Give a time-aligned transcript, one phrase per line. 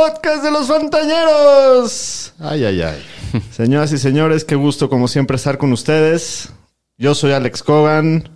[0.00, 2.32] Podcast de los Fantañeros.
[2.38, 3.02] Ay, ay, ay.
[3.50, 6.48] Señoras y señores, qué gusto como siempre estar con ustedes.
[6.96, 8.30] Yo soy Alex Cogan,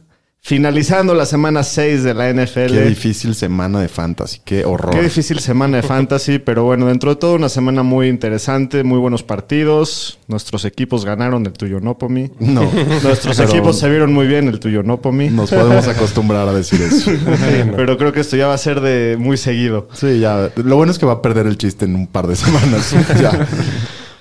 [0.47, 2.75] finalizando la semana 6 de la NFL.
[2.75, 4.95] Qué difícil semana de fantasy, qué horror.
[4.95, 8.99] Qué difícil semana de fantasy, pero bueno, dentro de todo una semana muy interesante, muy
[8.99, 10.19] buenos partidos.
[10.29, 12.31] Nuestros equipos ganaron, el tuyo no, Pomi.
[12.41, 12.71] No.
[13.03, 15.31] Nuestros Pero equipos se vieron muy bien, el tuyo no, Pomi.
[15.31, 17.11] Nos podemos acostumbrar a decir eso.
[17.77, 19.89] Pero creo que esto ya va a ser de muy seguido.
[19.95, 20.51] Sí, ya.
[20.57, 22.95] Lo bueno es que va a perder el chiste en un par de semanas.
[23.19, 23.49] ya.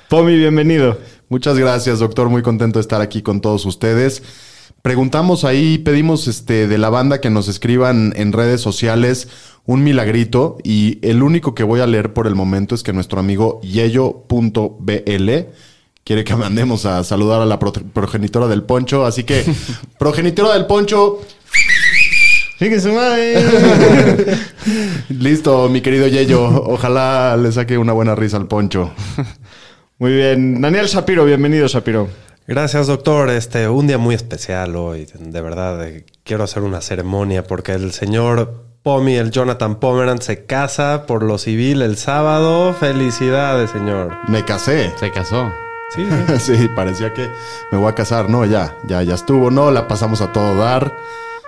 [0.08, 0.98] Pomi, bienvenido.
[1.28, 2.30] Muchas gracias, doctor.
[2.30, 4.24] Muy contento de estar aquí con todos ustedes.
[4.84, 9.30] Preguntamos ahí, pedimos este, de la banda que nos escriban en redes sociales
[9.66, 13.22] un milagrito y el único que voy a leer por el momento es que nuestro
[13.22, 15.32] amigo yeyo.bl
[16.04, 19.06] quiere que mandemos a saludar a la pro- progenitora del poncho.
[19.06, 19.46] Así que,
[20.00, 21.22] progenitora del poncho,
[22.94, 23.42] madre.
[25.10, 26.44] listo, mi querido Yeyo.
[26.46, 28.92] Ojalá le saque una buena risa al poncho.
[29.98, 30.60] Muy bien.
[30.60, 32.10] Daniel Shapiro, bienvenido, Shapiro.
[32.46, 33.30] Gracias, doctor.
[33.30, 35.08] Este, un día muy especial hoy.
[35.18, 40.46] De verdad, eh, quiero hacer una ceremonia porque el señor Pomi, el Jonathan Pomeran, se
[40.46, 42.74] casa por lo civil el sábado.
[42.74, 44.18] Felicidades, señor.
[44.28, 44.92] Me casé.
[45.00, 45.52] Se casó.
[45.94, 46.08] Sí,
[46.40, 47.30] Sí, parecía que
[47.72, 48.28] me voy a casar.
[48.28, 49.52] No, ya, ya, ya estuvo.
[49.52, 50.98] No, la pasamos a todo dar.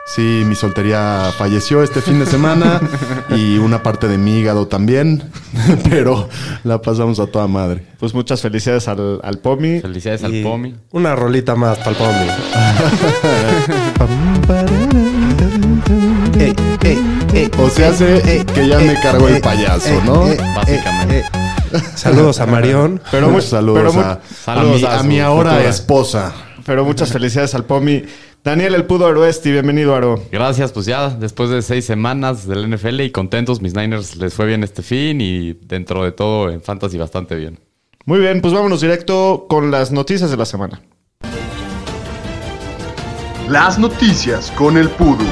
[0.07, 2.79] Sí, mi soltería falleció este fin de semana
[3.35, 5.23] y una parte de mi hígado también,
[5.89, 6.29] pero
[6.63, 7.87] la pasamos a toda madre.
[7.99, 9.81] Pues muchas felicidades al, al Pomi.
[9.81, 10.75] Felicidades Y al Pomi.
[10.91, 12.27] Una rolita más para el Pomi.
[17.59, 20.25] O sea, hace que ya me cargó el payaso, ¿no?
[20.55, 21.23] Básicamente.
[21.95, 23.01] Saludos a Marión.
[23.11, 24.01] Pero, Muchos mu- saludos pero
[24.59, 25.69] a, mi, a a su mi ahora futura.
[25.69, 26.33] esposa.
[26.65, 28.03] pero muchas felicidades al Pomi.
[28.45, 30.21] Daniel El Pudo Aroesti, bienvenido, Aro.
[30.31, 34.45] Gracias, pues ya después de seis semanas del NFL y contentos, mis Niners les fue
[34.45, 37.57] bien este fin y dentro de todo en Fantasy bastante bien.
[38.05, 40.79] Muy bien, pues vámonos directo con las noticias de la semana.
[43.49, 45.25] Las noticias con el Pudu.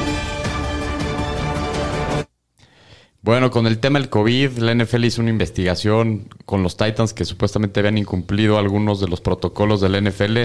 [3.22, 7.24] Bueno, con el tema del COVID, la NFL hizo una investigación con los Titans que
[7.24, 10.38] supuestamente habían incumplido algunos de los protocolos del NFL,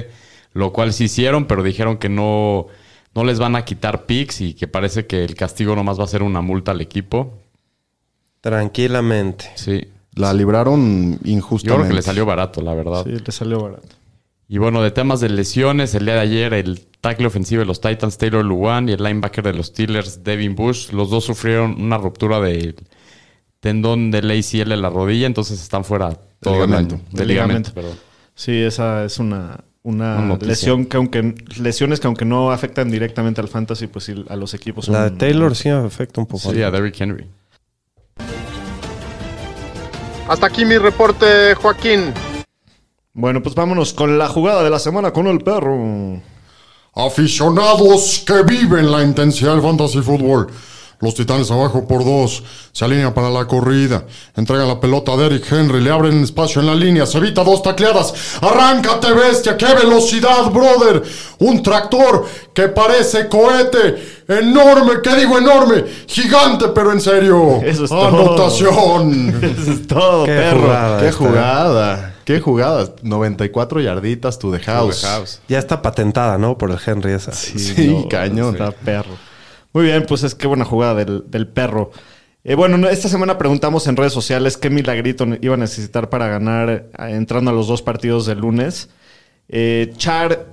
[0.54, 2.68] lo cual sí hicieron, pero dijeron que no,
[3.16, 6.08] no les van a quitar picks y que parece que el castigo nomás va a
[6.08, 7.38] ser una multa al equipo.
[8.42, 9.52] Tranquilamente.
[9.56, 9.88] Sí.
[10.16, 11.78] La libraron Yo injustamente.
[11.82, 13.04] creo que le salió barato, la verdad.
[13.06, 13.88] Sí, le salió barato.
[14.48, 17.82] Y bueno, de temas de lesiones, el día de ayer el tackle ofensivo de los
[17.82, 22.00] Titans, Taylor Luwan, y el linebacker de los Steelers, Devin Bush, los dos sufrieron una
[22.00, 22.76] ruptura del
[23.60, 26.96] tendón del ACL en la rodilla, entonces están fuera todo el ligamento.
[27.12, 27.74] Del ligamento, ligamento.
[27.74, 27.98] perdón.
[28.34, 30.48] Sí, esa es una, una noticia.
[30.50, 34.54] lesión que aunque lesiones que aunque no afectan directamente al fantasy, pues sí a los
[34.54, 34.86] equipos.
[34.86, 36.52] son- La de Taylor sí afecta un poco.
[36.52, 37.28] Sí, a Derrick Henry.
[40.28, 42.14] Hasta aquí mi reporte, Joaquín.
[43.14, 46.22] Bueno, pues vámonos con la jugada de la semana con el perro.
[46.94, 50.48] Aficionados que viven la intensidad del fantasy fútbol.
[51.02, 52.44] Los titanes abajo por dos.
[52.74, 54.04] Se alinean para la corrida.
[54.36, 55.80] Entregan la pelota a Derrick Henry.
[55.80, 57.06] Le abren espacio en la línea.
[57.06, 58.14] Se evita dos tacleadas.
[58.42, 59.56] Arráncate, bestia.
[59.56, 61.02] ¡Qué velocidad, brother!
[61.40, 64.24] Un tractor que parece cohete.
[64.28, 64.96] Enorme.
[65.02, 65.86] ¿Qué digo enorme?
[66.06, 67.62] Gigante, pero en serio.
[67.64, 68.08] Eso es todo.
[68.08, 69.40] Anotación.
[69.62, 70.62] Eso es todo, Qué perro.
[70.62, 71.00] jugada.
[71.00, 71.18] Qué esta.
[71.18, 72.16] jugada.
[72.26, 72.90] Qué jugada.
[73.04, 75.40] 94 yarditas to the house.
[75.48, 76.58] Ya está patentada, ¿no?
[76.58, 77.32] Por el Henry esa.
[77.32, 78.56] Sí, cañón.
[78.56, 79.29] Está perro.
[79.74, 81.92] Muy bien, pues es que buena jugada del, del perro.
[82.44, 86.28] Eh, bueno, no, esta semana preguntamos en redes sociales qué milagrito iba a necesitar para
[86.28, 88.90] ganar eh, entrando a los dos partidos del lunes.
[89.50, 90.46] Eh, Char,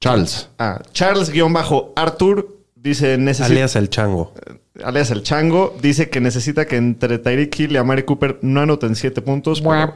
[0.00, 0.48] Charles.
[0.58, 4.32] ah, Charles-Arthur dice necesita Alias el chango.
[4.82, 8.94] alias el chango, dice que necesita que entre Tyreek Hill y Amari Cooper no anoten
[8.94, 9.60] siete puntos.
[9.60, 9.92] Pero,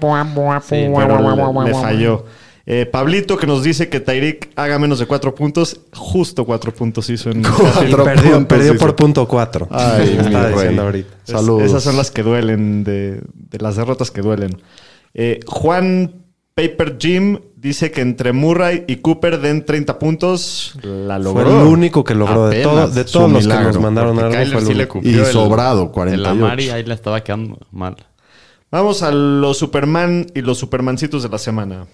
[0.60, 2.24] sí, pero le, le falló.
[2.64, 5.80] Eh, Pablito que nos dice que Tyreek haga menos de cuatro puntos.
[5.94, 9.66] Justo cuatro puntos hizo en Cuatro perdió puntos perdió por punto cuatro.
[9.70, 10.10] Ay,
[10.54, 11.10] diciendo ahorita.
[11.24, 11.64] Saludos.
[11.64, 14.62] Esas son las que duelen, de, de las derrotas que duelen.
[15.14, 16.14] Eh, Juan
[16.54, 20.74] Paper Jim dice que entre Murray y Cooper den 30 puntos.
[20.82, 21.62] La Fue logró.
[21.62, 24.30] el único que logró de, todo- de todos los que nos mandaron algo.
[24.32, 24.92] Fue el sí le único.
[24.94, 26.30] cumplió Y el- sobrado, El 48.
[26.30, 27.96] Amari ahí le estaba quedando mal.
[28.70, 31.86] Vamos a los Superman y los Supermancitos de la semana.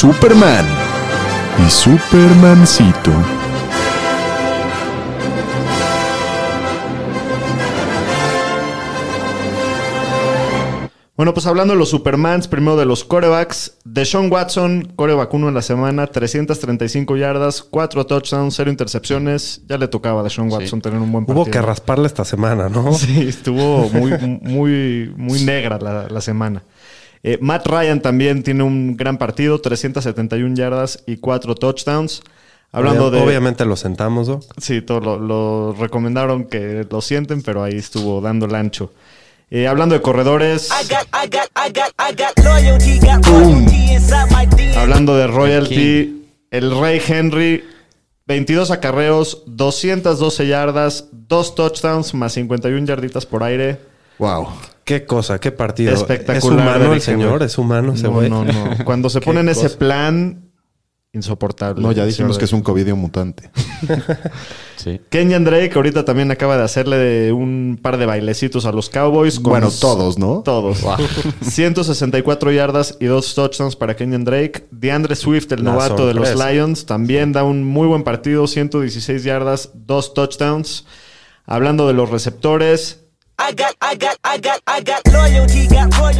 [0.00, 0.64] Superman
[1.66, 3.10] y Supermancito.
[11.16, 13.78] Bueno, pues hablando de los Supermans, primero de los corebacks.
[13.84, 19.62] Deshaun Watson, coreback 1 en la semana, 335 yardas, 4 touchdowns, 0 intercepciones.
[19.66, 21.42] Ya le tocaba a Deshaun Watson tener un buen partido.
[21.42, 22.92] Hubo que rasparle esta semana, ¿no?
[22.94, 24.12] Sí, estuvo muy,
[24.42, 26.62] muy, muy negra la, la semana.
[27.22, 32.22] Eh, Matt Ryan también tiene un gran partido, 371 yardas y 4 touchdowns.
[32.70, 33.26] Hablando Obvia- de...
[33.26, 34.40] Obviamente lo sentamos, ¿no?
[34.58, 38.92] Sí, todo lo, lo recomendaron que lo sienten, pero ahí estuvo dando el ancho.
[39.50, 40.68] Eh, hablando de corredores,
[44.76, 47.64] hablando de royalty, el Rey Henry,
[48.26, 53.78] 22 acarreos, 212 yardas, 2 touchdowns más 51 yarditas por aire.
[54.18, 54.48] Wow.
[54.88, 55.92] Qué cosa, qué partido.
[55.92, 56.38] Espectacular.
[56.38, 56.44] Es
[56.78, 58.30] humano el señor, es humano ese No, güey.
[58.30, 58.74] no, no.
[58.86, 60.50] Cuando se Qué pone en ese plan,
[61.12, 61.82] insoportable.
[61.82, 63.50] No, ya dijimos que es un covidio mutante.
[64.78, 65.00] Sí.
[65.10, 69.40] Kenyan Drake ahorita también acaba de hacerle un par de bailecitos a los Cowboys.
[69.40, 70.42] con- Bueno, todos, ¿no?
[70.44, 70.84] Todos.
[71.42, 74.68] 164 yardas y dos touchdowns para Kenyan Drake.
[74.70, 76.28] DeAndre Swift, el La novato de los.
[76.34, 78.46] Lions, también da un muy buen partido.
[78.46, 80.84] 116 yardas, dos touchdowns.
[81.44, 83.00] Hablando de los receptores,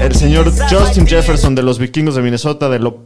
[0.01, 3.05] el señor Justin Jefferson de los vikingos de Minnesota, de, lo,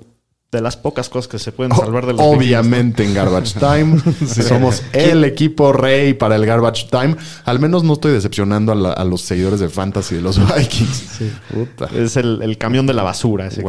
[0.50, 2.20] de las pocas cosas que se pueden salvar de los.
[2.22, 4.00] Obviamente en Garbage Time.
[4.26, 7.16] Somos el equipo rey para el Garbage Time.
[7.44, 11.04] Al menos no estoy decepcionando a, la- a los seguidores de Fantasy de los Vikings.
[11.52, 11.88] Puta.
[11.94, 13.46] Es el, el camión de la basura.
[13.46, 13.62] Ese.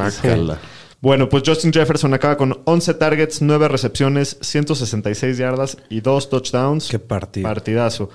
[1.02, 6.88] Bueno, pues Justin Jefferson acaba con 11 targets, 9 recepciones, 166 yardas y 2 touchdowns.
[6.88, 7.44] Qué partido.
[7.48, 8.10] Partidazo.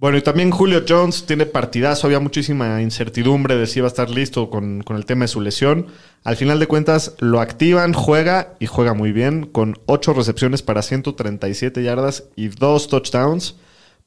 [0.00, 2.06] Bueno, y también Julio Jones tiene partidazo.
[2.06, 5.40] Había muchísima incertidumbre de si iba a estar listo con, con el tema de su
[5.40, 5.88] lesión.
[6.22, 10.82] Al final de cuentas, lo activan, juega y juega muy bien, con 8 recepciones para
[10.82, 13.56] 137 yardas y 2 touchdowns.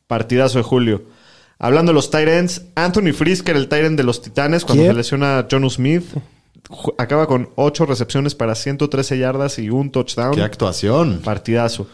[0.07, 1.03] Partidazo de Julio.
[1.59, 4.93] Hablando de los ends, Anthony Frisker, el end de los Titanes, cuando ¿Quién?
[4.93, 6.05] se lesiona a Jonu Smith,
[6.97, 10.35] acaba con 8 recepciones para 113 yardas y un touchdown.
[10.35, 11.19] Qué actuación.
[11.23, 11.87] Partidazo.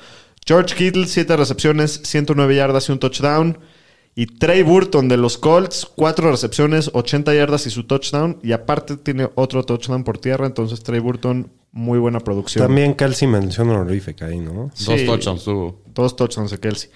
[0.45, 3.57] George Kittle, 7 recepciones, 109 yardas y un touchdown.
[4.19, 8.39] Y Trey Burton de los Colts, 4 recepciones, 80 yardas y su touchdown.
[8.41, 10.47] Y aparte tiene otro touchdown por tierra.
[10.47, 12.65] Entonces Trey Burton, muy buena producción.
[12.65, 14.71] También Kelsey mención honorífica ahí, ¿no?
[14.73, 14.85] Sí.
[14.91, 15.81] Dos touchdowns tuvo.
[15.93, 16.89] Dos touchdowns de Kelsey.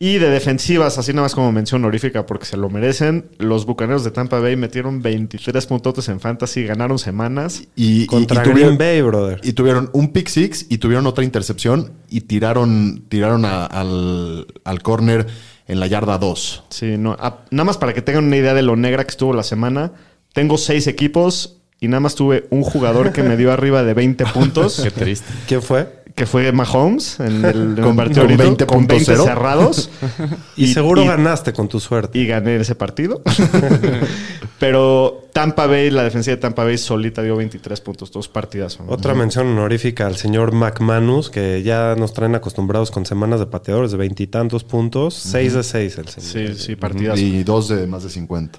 [0.00, 3.26] Y de defensivas, así nada más como mención honorífica porque se lo merecen.
[3.38, 7.64] Los Bucaneros de Tampa Bay metieron 23 puntotes en Fantasy, ganaron semanas.
[7.76, 9.40] Y, y- Contra y tuvieron, Green Bay, brother.
[9.42, 14.82] y tuvieron un pick six y tuvieron otra intercepción y tiraron, tiraron a- al, al
[14.82, 15.26] corner
[15.68, 16.64] en la yarda 2.
[16.70, 19.32] Sí, no, a- nada más para que tengan una idea de lo negra que estuvo
[19.32, 19.92] la semana.
[20.32, 24.24] Tengo seis equipos y nada más tuve un jugador que me dio arriba de 20
[24.26, 25.32] puntos, Qué triste.
[25.46, 25.97] ¿Quién fue?
[26.18, 28.66] Que fue Mahomes en el, el Con- partido con ahorita, 20.0.
[28.66, 29.90] con 20 cerrados.
[30.56, 32.18] Y, seguro y- ganaste con tu suerte.
[32.18, 33.22] y gané ese partido.
[34.58, 38.78] Pero Tampa Bay, la defensiva de Tampa Bay solita dio 23 puntos, dos partidas.
[38.88, 43.92] Otra mención honorífica al señor McManus, que ya nos traen acostumbrados con semanas de pateadores
[43.92, 45.14] de veintitantos puntos.
[45.14, 46.54] Seis de seis el señor.
[46.56, 47.18] Sí, sí, partidas.
[47.20, 48.58] Y dos de más de 50.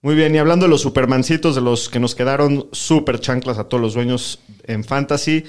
[0.00, 3.64] Muy bien, y hablando de los supermancitos, de los que nos quedaron super chanclas a
[3.64, 5.44] todos los dueños en fantasy.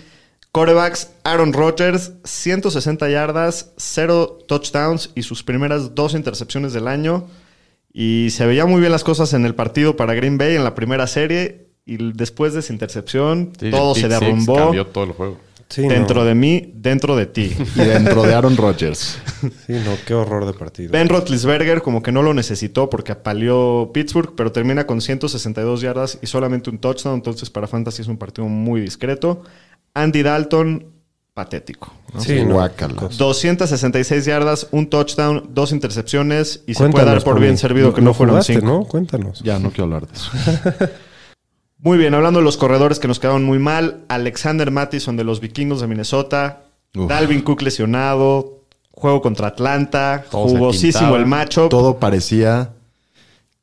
[0.56, 7.26] Corebacks, Aaron Rodgers, 160 yardas, 0 touchdowns y sus primeras dos intercepciones del año.
[7.92, 10.74] Y se veían muy bien las cosas en el partido para Green Bay en la
[10.74, 11.68] primera serie.
[11.86, 14.56] Y después de esa intercepción, Sí, todo se derrumbó.
[14.56, 15.38] Cambió todo el juego.
[15.68, 16.26] Sí, dentro no.
[16.26, 17.52] de mí, dentro de ti.
[17.76, 19.18] Y dentro de Aaron Rodgers.
[19.42, 20.90] Sí, no, qué horror de partido.
[20.90, 26.18] Ben Roethlisberger como que no lo necesitó porque apaleó Pittsburgh, pero termina con 162 yardas
[26.22, 27.16] y solamente un touchdown.
[27.16, 29.44] Entonces para Fantasy es un partido muy discreto.
[29.96, 30.86] Andy Dalton,
[31.34, 31.92] patético.
[32.14, 32.22] ¿no?
[32.22, 32.56] Sí, no.
[32.56, 33.10] Guácala.
[33.18, 38.14] 266 yardas, un touchdown, dos intercepciones y se puede dar por bien servido que no
[38.14, 38.66] fueron jugaste, cinco.
[38.68, 38.84] ¿no?
[38.86, 39.42] Cuéntanos.
[39.42, 40.32] Ya no quiero hablar de eso.
[41.80, 45.40] Muy bien, hablando de los corredores que nos quedaron muy mal, Alexander Mattison de los
[45.40, 46.64] Vikingos de Minnesota,
[46.96, 47.08] Uf.
[47.08, 51.70] Dalvin Cook lesionado, juego contra Atlanta, Todo jugosísimo el matchup.
[51.70, 52.72] Todo parecía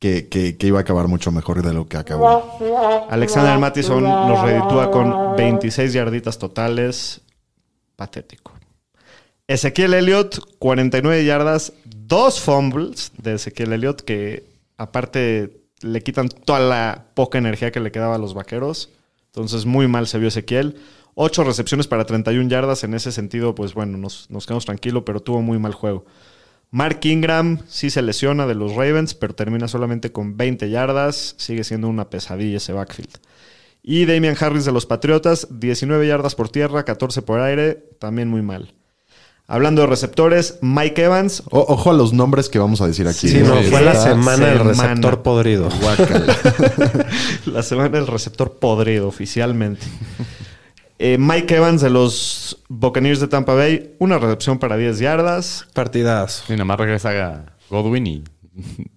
[0.03, 2.59] que, iba a acabar mucho mejor de lo que acabó.
[3.09, 7.21] Alexander Mattison nos reditúa con 26 yarditas totales.
[7.95, 8.53] Patético.
[9.47, 14.45] Ezequiel Elliott, 49 yardas, dos fumbles de Ezequiel Elliott, que
[14.77, 18.91] aparte le quitan toda la poca energía que le quedaba a los vaqueros.
[19.27, 20.81] Entonces, muy mal se vio Ezequiel.
[21.15, 22.83] Ocho recepciones para 31 yardas.
[22.83, 26.07] En ese sentido, pues bueno, nos, nos quedamos tranquilos, pero tuvo muy mal juego.
[26.73, 31.35] Mark Ingram sí se lesiona de los Ravens, pero termina solamente con 20 yardas.
[31.39, 33.11] Sigue siendo una pesadilla ese backfield.
[33.83, 38.41] Y Damian Harris de los Patriotas, 19 yardas por tierra, 14 por aire, también muy
[38.43, 38.73] mal.
[39.49, 41.43] Hablando de receptores, Mike Evans.
[41.51, 43.29] O- ojo a los nombres que vamos a decir aquí.
[43.29, 45.69] Sí, no, fue la semana del receptor podrido.
[47.47, 49.85] La semana del receptor podrido, oficialmente.
[51.05, 55.67] Eh, Mike Evans de los Buccaneers de Tampa Bay, una recepción para 10 yardas.
[55.75, 56.45] Partidazo.
[56.47, 58.25] Sí, nada más regresa Godwin y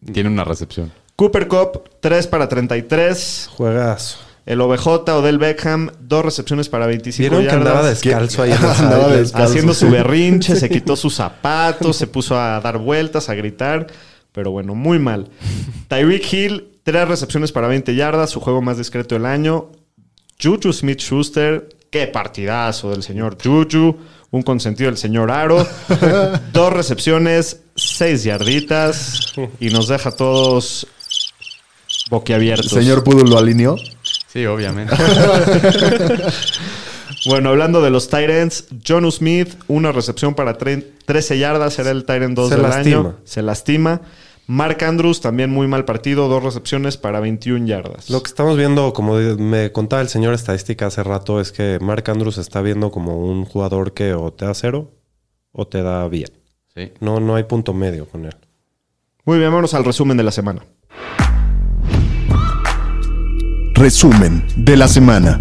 [0.13, 0.91] tiene una recepción.
[1.15, 3.49] Cooper Cup, 3 para 33.
[3.55, 4.19] Juegazo.
[4.45, 7.67] El OBJ, Odell Beckham, dos recepciones para 25 ¿Vieron que yardas.
[7.67, 9.47] andaba descalzo ahí Andaba descalzo.
[9.49, 9.91] haciendo su sí.
[9.91, 13.87] berrinche, se quitó sus zapatos, se puso a dar vueltas, a gritar,
[14.31, 15.31] pero bueno, muy mal.
[15.87, 19.71] Tyreek Hill, tres recepciones para 20 yardas, su juego más discreto del año.
[20.39, 23.95] Juju Smith Schuster, qué partidazo del señor Juju,
[24.31, 25.65] un consentido del señor Aro,
[26.51, 30.85] dos recepciones, seis yarditas y nos deja a todos
[32.09, 32.69] boquiabiertos.
[32.69, 33.77] Señor Pudul lo alineó.
[34.27, 34.93] Sí, obviamente.
[37.27, 42.05] Bueno, hablando de los Tyrants, John Smith, una recepción para tre- 13 yardas, era el
[42.05, 42.99] Tyrant 2 Se del lastima.
[42.99, 43.15] año.
[43.23, 44.01] Se lastima.
[44.47, 48.09] Mark Andrews, también muy mal partido, dos recepciones para 21 yardas.
[48.09, 52.03] Lo que estamos viendo, como me contaba el señor estadística hace rato, es que Mark
[52.09, 54.91] Andrews está viendo como un jugador que o te da cero
[55.51, 56.29] o te da bien.
[56.75, 56.91] Sí.
[56.99, 58.35] No, no hay punto medio con él.
[59.23, 60.63] Muy bien, vámonos al resumen de la semana.
[63.73, 65.39] Resumen de la semana.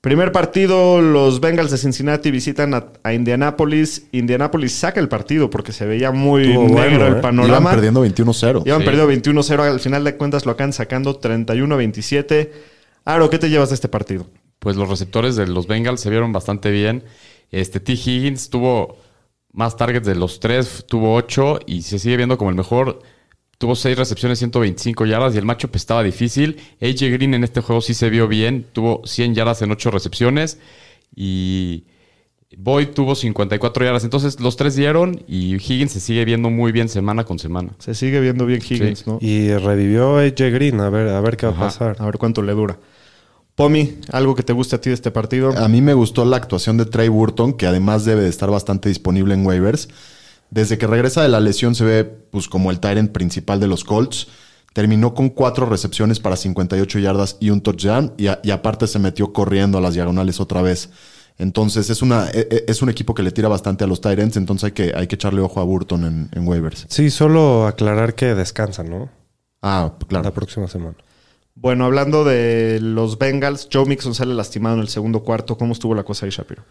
[0.00, 4.06] Primer partido, los Bengals de Cincinnati visitan a, a Indianapolis.
[4.12, 7.06] Indianapolis saca el partido porque se veía muy Estuvo negro bueno, el ¿eh?
[7.08, 7.70] Iban panorama.
[7.72, 8.62] perdiendo 21-0.
[8.64, 8.84] Iban Sí.
[8.86, 9.60] perdido 21-0.
[9.62, 12.50] Al final de cuentas lo acaban sacando 31-27.
[13.04, 14.26] Aro, ¿qué te llevas de este partido?
[14.58, 17.04] Pues los receptores de los Bengals se vieron bastante bien.
[17.50, 17.92] Este T.
[17.92, 18.96] Higgins tuvo
[19.52, 23.00] más targets de los tres, tuvo ocho y se sigue viendo como el mejor.
[23.60, 26.56] Tuvo seis recepciones, 125 yardas y el matchup estaba difícil.
[26.80, 28.64] AJ Green en este juego sí se vio bien.
[28.72, 30.56] Tuvo 100 yardas en ocho recepciones
[31.14, 31.84] y
[32.56, 34.04] Boyd tuvo 54 yardas.
[34.04, 37.72] Entonces los tres dieron y Higgins se sigue viendo muy bien semana con semana.
[37.80, 39.04] Se sigue viendo bien Higgins, Sí.
[39.06, 39.18] ¿no?
[39.20, 41.96] Y revivió AJ Green, a ver, a ver qué va a pasar.
[41.98, 42.78] A ver cuánto le dura.
[43.56, 45.50] Pomi, ¿algo que te guste a ti de este partido?
[45.58, 48.88] A mí me gustó la actuación de Trey Burton, que además debe de estar bastante
[48.88, 49.90] disponible en waivers.
[50.50, 53.84] Desde que regresa de la lesión se ve pues, como el Tyrant principal de los
[53.84, 54.28] Colts.
[54.72, 58.12] Terminó con cuatro recepciones para 58 yardas y un touchdown.
[58.16, 60.90] Y, a- y aparte se metió corriendo a las diagonales otra vez.
[61.38, 64.36] Entonces es, una, e- e- es un equipo que le tira bastante a los Tyrants.
[64.36, 66.86] Entonces hay que, hay que echarle ojo a Burton en, en waivers.
[66.88, 69.08] Sí, solo aclarar que descansan, ¿no?
[69.62, 70.32] Ah, La claro.
[70.34, 70.96] próxima semana.
[71.54, 75.58] Bueno, hablando de los Bengals, Joe Mixon sale lastimado en el segundo cuarto.
[75.58, 76.62] ¿Cómo estuvo la cosa ahí, Shapiro?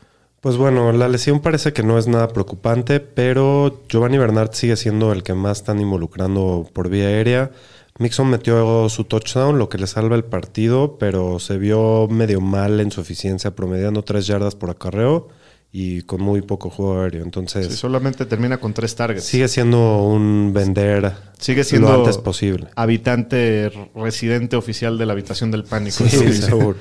[0.42, 5.12] Pues bueno, la lesión parece que no es nada preocupante, pero Giovanni Bernard sigue siendo
[5.12, 7.52] el que más están involucrando por vía aérea.
[7.98, 12.80] Mixon metió su touchdown, lo que le salva el partido, pero se vio medio mal
[12.80, 15.28] en su eficiencia, promediando tres yardas por acarreo
[15.72, 17.24] y con muy poco juego aéreo.
[17.24, 19.24] Entonces, Sí, solamente termina con tres targets.
[19.26, 22.68] sigue siendo un vender Sigue siendo lo antes posible.
[22.76, 25.98] habitante residente oficial de la habitación del pánico.
[26.08, 26.42] Sí, dice.
[26.48, 26.78] seguro.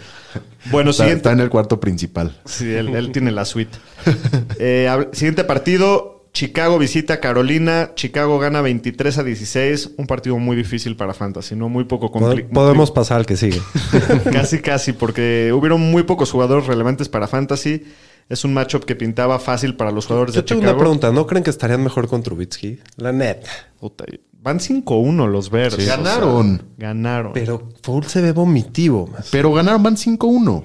[0.70, 1.18] Bueno, Está, siguiente.
[1.20, 2.34] está en el cuarto principal.
[2.44, 3.76] Sí, él, él tiene la suite.
[4.58, 6.16] Eh, siguiente partido.
[6.32, 7.92] Chicago visita a Carolina.
[7.94, 9.90] Chicago gana 23 a 16.
[9.96, 11.68] Un partido muy difícil para Fantasy, ¿no?
[11.68, 12.52] Muy poco complicado.
[12.52, 13.60] Podemos pasar al que sigue.
[14.32, 17.84] casi, casi, porque hubieron muy pocos jugadores relevantes para Fantasy.
[18.28, 20.74] Es un matchup que pintaba fácil para los jugadores Yo de tengo Chicago.
[20.76, 21.10] una pregunta.
[21.12, 22.78] ¿No creen que estarían mejor con Trubitsky?
[22.96, 23.48] La neta.
[23.80, 25.74] Puta, van 5-1 los Bears.
[25.74, 26.62] o sea, Ganaron.
[26.76, 27.32] ganaron.
[27.32, 29.06] Pero Foles se ve vomitivo.
[29.06, 29.22] man.
[29.30, 30.64] Pero ganaron, van 5-1.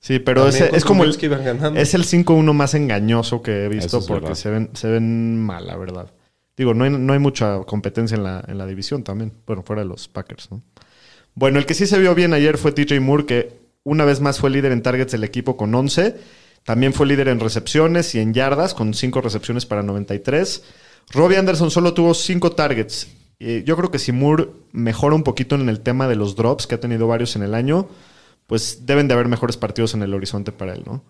[0.00, 1.80] Sí, pero ese- es como el, Trubisky iban ganando.
[1.80, 4.34] es el 5-1 más engañoso que he visto es porque verdad.
[4.36, 6.10] se ven, se ven mal, la verdad.
[6.56, 9.32] Digo, no hay, no hay mucha competencia en la, en la división también.
[9.46, 10.62] Bueno, fuera de los Packers, ¿no?
[11.34, 14.38] Bueno, el que sí se vio bien ayer fue TJ Moore, que una vez más
[14.38, 16.16] fue líder en targets del equipo con 11.
[16.66, 20.64] También fue líder en recepciones y en yardas, con 5 recepciones para 93.
[21.12, 23.06] Robbie Anderson solo tuvo 5 targets.
[23.38, 26.66] Eh, yo creo que si Moore mejora un poquito en el tema de los drops,
[26.66, 27.86] que ha tenido varios en el año,
[28.48, 31.04] pues deben de haber mejores partidos en el horizonte para él, ¿no?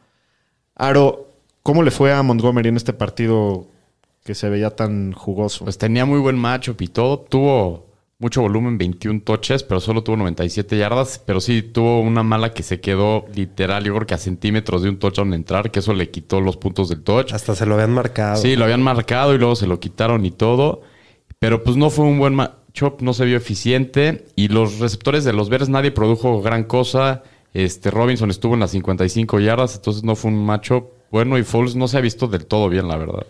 [0.75, 1.31] Aro,
[1.63, 3.67] ¿cómo le fue a Montgomery en este partido
[4.25, 5.65] que se veía tan jugoso?
[5.65, 7.21] Pues tenía muy buen matchup y todo.
[7.21, 7.86] Tuvo
[8.19, 11.23] mucho volumen, 21 touches, pero solo tuvo 97 yardas.
[11.25, 14.89] Pero sí tuvo una mala que se quedó literal, yo creo que a centímetros de
[14.89, 17.33] un touchdown entrar, que eso le quitó los puntos del touch.
[17.33, 18.37] Hasta se lo habían marcado.
[18.37, 20.83] Sí, lo habían marcado y luego se lo quitaron y todo.
[21.39, 24.25] Pero pues no fue un buen matchup, no se vio eficiente.
[24.37, 27.23] Y los receptores de los Bears nadie produjo gran cosa.
[27.53, 31.77] Este Robinson estuvo en las 55 yardas, entonces no fue un matchup bueno y Foles
[31.77, 33.27] no se ha visto del todo bien, la verdad.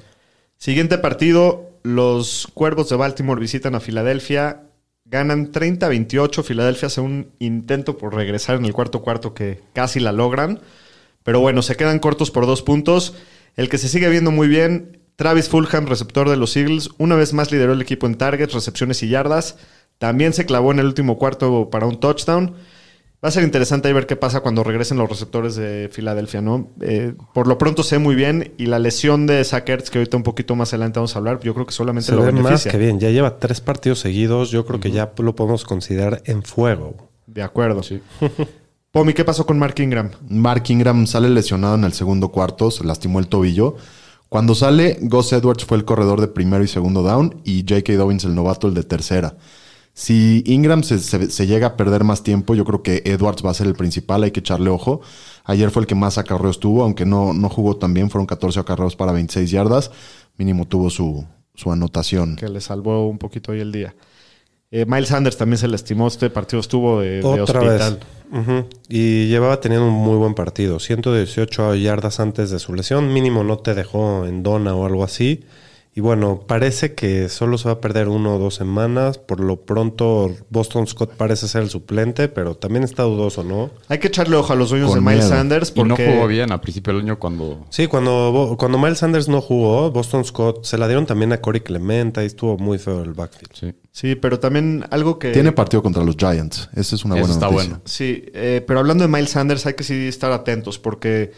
[0.56, 4.62] Siguiente partido, los Cuervos de Baltimore visitan a Filadelfia.
[5.08, 6.42] Ganan 30-28.
[6.42, 10.60] Filadelfia hace un intento por regresar en el cuarto cuarto que casi la logran.
[11.22, 13.14] Pero bueno, se quedan cortos por dos puntos.
[13.54, 17.32] El que se sigue viendo muy bien, Travis Fulham, receptor de los Eagles, una vez
[17.32, 19.56] más lideró el equipo en targets, recepciones y yardas.
[19.98, 22.54] También se clavó en el último cuarto para un touchdown.
[23.26, 26.68] Va a ser interesante ver qué pasa cuando regresen los receptores de Filadelfia, ¿no?
[26.80, 30.22] Eh, por lo pronto sé muy bien y la lesión de Sackers, que ahorita un
[30.22, 32.52] poquito más adelante vamos a hablar, yo creo que solamente Se lo ve beneficia.
[32.52, 33.00] más que bien.
[33.00, 34.52] Ya lleva tres partidos seguidos.
[34.52, 36.94] Yo creo que ya lo podemos considerar en fuego.
[37.26, 37.80] De acuerdo.
[38.92, 40.12] Pomi, ¿qué pasó con Mark Ingram?
[40.28, 43.74] Mark Ingram sale lesionado en el segundo cuarto, se lastimó el tobillo.
[44.28, 47.92] Cuando sale, Gus Edwards fue el corredor de primero y segundo down y J.K.
[47.94, 49.34] Dobbins el novato el de tercera.
[49.98, 53.50] Si Ingram se, se- se llega a perder más tiempo, yo creo que Edwards va
[53.50, 55.00] a ser el principal, hay que echarle ojo.
[55.44, 58.60] Ayer fue el que más acarreos tuvo, aunque no, no jugó tan bien, fueron 14
[58.60, 59.90] acarreos para 26 yardas.
[60.36, 61.24] Mínimo tuvo su,
[61.54, 62.36] su anotación.
[62.36, 63.94] Que le salvó un poquito hoy el día.
[64.70, 66.08] Eh, Miles Sanders también se lastimó.
[66.08, 68.00] Este partido estuvo de, de Otra hospital.
[68.90, 70.78] Y llevaba teniendo un muy buen partido.
[70.78, 73.14] 118 yardas antes de su lesión.
[73.14, 75.44] Mínimo no te dejó en dona o algo así.
[75.96, 79.16] Y bueno, parece que solo se va a perder uno o dos semanas.
[79.16, 83.70] Por lo pronto, Boston Scott parece ser el suplente, pero también está dudoso, ¿no?
[83.88, 85.36] Hay que echarle ojo a los dueños Con de Miles miedo.
[85.38, 87.64] Sanders Y no porque jugó bien a principio del año cuando...
[87.70, 91.62] Sí, cuando, cuando Miles Sanders no jugó, Boston Scott se la dieron también a Corey
[91.62, 92.18] Clement.
[92.18, 93.52] Ahí estuvo muy feo el backfield.
[93.54, 93.72] Sí.
[93.90, 95.32] Sí, pero también algo que...
[95.32, 96.68] Tiene partido contra los Giants.
[96.76, 97.70] Esa es una Eso buena está noticia.
[97.70, 97.82] bueno.
[97.86, 101.32] Sí, eh, pero hablando de Miles Sanders hay que sí estar atentos porque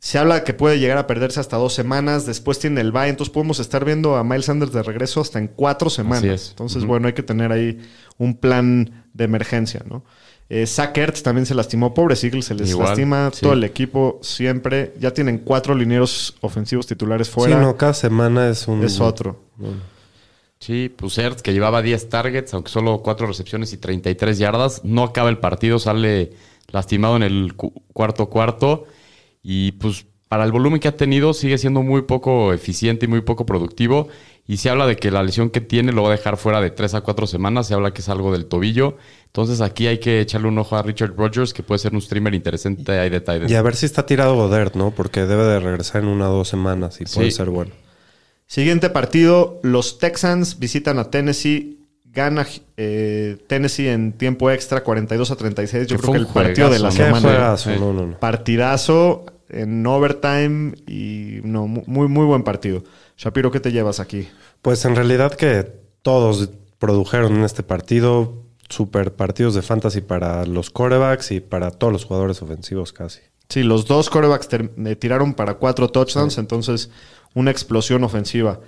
[0.00, 3.32] se habla que puede llegar a perderse hasta dos semanas, después tiene el bye, entonces
[3.32, 6.18] podemos estar viendo a Miles Sanders de regreso hasta en cuatro semanas.
[6.24, 6.50] Así es.
[6.50, 7.78] Entonces, bueno, hay que tener ahí
[8.16, 10.04] un plan de emergencia, ¿no?
[10.50, 13.42] Eh, Zach Ertz también se lastimó, pobre Eagles, se les Igual, lastima sí.
[13.42, 14.94] todo el equipo siempre.
[14.98, 17.56] Ya tienen cuatro linieros ofensivos titulares fuera.
[17.58, 18.82] Sí, no, cada semana es un...
[18.82, 19.42] Es otro.
[20.60, 25.04] Sí, pues Ertz, que llevaba 10 targets, aunque solo 4 recepciones y 33 yardas, no
[25.04, 26.32] acaba el partido, sale
[26.68, 28.86] lastimado en el cu- cuarto cuarto.
[29.42, 33.22] Y pues para el volumen que ha tenido, sigue siendo muy poco eficiente y muy
[33.22, 34.08] poco productivo.
[34.46, 36.70] Y se habla de que la lesión que tiene lo va a dejar fuera de
[36.70, 37.66] 3 a 4 semanas.
[37.66, 38.96] Se habla que es algo del tobillo.
[39.26, 42.34] Entonces aquí hay que echarle un ojo a Richard Rogers, que puede ser un streamer
[42.34, 43.50] interesante ahí de Titans.
[43.50, 44.90] Y a ver si está tirado Godert, ¿no?
[44.90, 47.36] Porque debe de regresar en una o dos semanas y puede Sí.
[47.36, 47.72] ser bueno.
[48.46, 51.77] Siguiente partido, los Texans visitan a Tennessee.
[52.18, 52.44] Gana
[52.76, 55.86] eh, Tennessee en tiempo extra 42 a 36.
[55.86, 57.20] Yo Que creo que el partido de la semana.
[57.20, 57.78] juegazo, Sí.
[57.78, 58.18] no, no, no.
[58.18, 62.82] Partidazo en overtime y no, mu- muy, muy buen partido.
[63.16, 64.28] Shapiro, ¿qué te llevas aquí?
[64.62, 65.70] Pues en realidad que
[66.02, 66.50] todos
[66.80, 72.04] produjeron en este partido super partidos de fantasy para los corebacks y para todos los
[72.04, 73.20] jugadores ofensivos casi.
[73.48, 76.90] Sí, los dos corebacks eh, tiraron para cuatro touchdowns, entonces
[77.34, 78.60] una explosión ofensiva.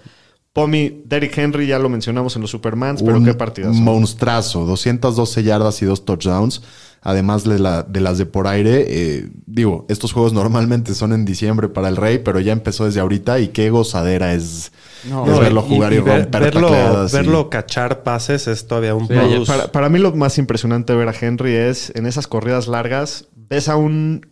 [0.52, 3.72] Pomi, Derrick Henry, ya lo mencionamos en los Supermans, pero Un qué partidazo.
[3.74, 6.62] monstruazo, 212 yardas y dos touchdowns.
[7.02, 11.24] Además de, la- de las de por aire, eh, digo, estos juegos normalmente son en
[11.24, 14.70] diciembre para el Rey, pero ya empezó desde ahorita y qué gozadera es,
[15.08, 18.66] No, es no, verlo jugar y, ver- romper verlo, tacleadas y- verlo cachar pases es
[18.66, 19.48] todavía un Sí, plus.
[19.48, 23.28] Para, para mí lo más impresionante de ver a Henry es en esas corridas largas,
[23.48, 24.26] ves a un,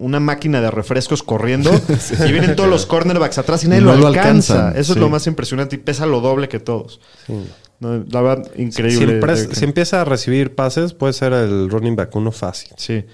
[0.00, 1.70] una máquina de refrescos corriendo
[2.26, 4.54] y vienen todos los cornerbacks atrás y nadie Y lo no lo alcanza.
[4.54, 4.98] alcanzan, Eso sí.
[4.98, 7.00] es lo más impresionante y pesa lo doble que todos.
[7.78, 9.20] No, la verdad, increíble.
[9.52, 12.72] si empieza a recibir pases, puede ser el running back uno fácil.
[12.76, 13.04] Sí.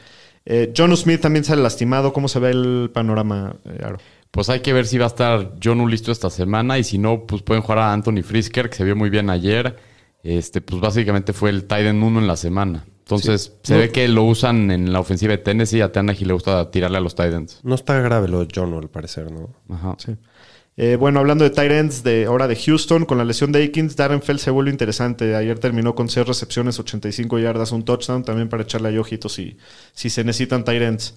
[0.44, 2.12] Eh, John Smith también sale lastimado.
[2.12, 3.99] ¿Cómo se ve el panorama, eh, Aro?
[4.31, 7.27] Pues hay que ver si va a estar John listo esta semana y si no,
[7.27, 9.77] pues pueden jugar a Anthony Frisker, que se vio muy bien ayer.
[10.22, 12.85] Este, pues básicamente fue el Titan 1 en la semana.
[13.07, 15.81] Entonces, se ve que lo usan en la ofensiva de Tennessee.
[15.81, 17.61] A Tannehill le gusta tirarle a los Titans.
[17.62, 19.55] No está grave lo de John, al parecer, ¿no?
[19.69, 19.97] Ajá.
[20.77, 23.95] Eh, bueno, hablando de tight ends de ahora de Houston, con la lesión de Akins,
[23.95, 25.37] Darren Feld se vuelve interesante.
[25.37, 29.57] Ayer terminó con 6 recepciones, 85 yardas, un touchdown, también para echarle a ojitos si,
[29.92, 31.14] si se necesitan tight ends.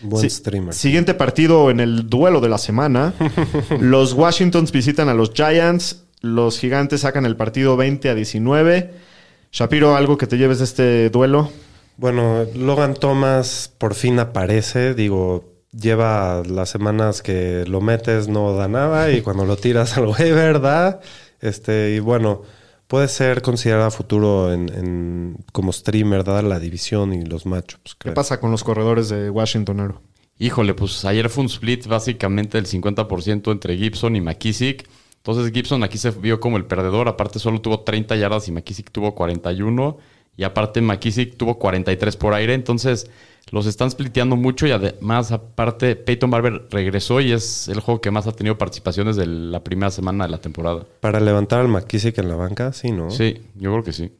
[0.00, 0.72] Buen Sí, streamer.
[0.72, 3.14] Siguiente partido en el duelo de la semana.
[3.80, 6.04] los Washingtons visitan a los Giants.
[6.20, 9.11] Los gigantes sacan el partido 20 a 19.
[9.52, 11.50] Shapiro, algo que te lleves de este duelo.
[11.98, 14.94] Bueno, Logan Thomas por fin aparece.
[14.94, 19.10] Digo, lleva las semanas que lo metes, no da nada.
[19.12, 21.00] Y cuando lo tiras al waiver, da.
[21.40, 22.42] Este, y bueno,
[22.86, 27.96] puede ser considerado a futuro en, en- como streamer, dada la división y los matchups.
[27.96, 30.02] ¿Qué pasa con los corredores de Washington, Aro?
[30.38, 34.88] Híjole, pues ayer fue un split básicamente del 50% entre Gibson y McKissick.
[35.22, 37.06] Entonces Gibson aquí se vio como el perdedor.
[37.06, 39.96] Aparte solo tuvo 30 yardas y McKissick tuvo 41.
[40.36, 42.54] Y aparte McKissick tuvo 43 por aire.
[42.54, 43.08] Entonces
[43.52, 44.66] los están spliteando mucho.
[44.66, 49.06] Y además aparte Peyton Barber regresó y es el juego que más ha tenido participación
[49.06, 50.86] desde la primera semana de la temporada.
[50.98, 53.08] Para levantar al McKissick en la banca, sí, ¿no?
[53.10, 54.10] Sí, yo creo que sí.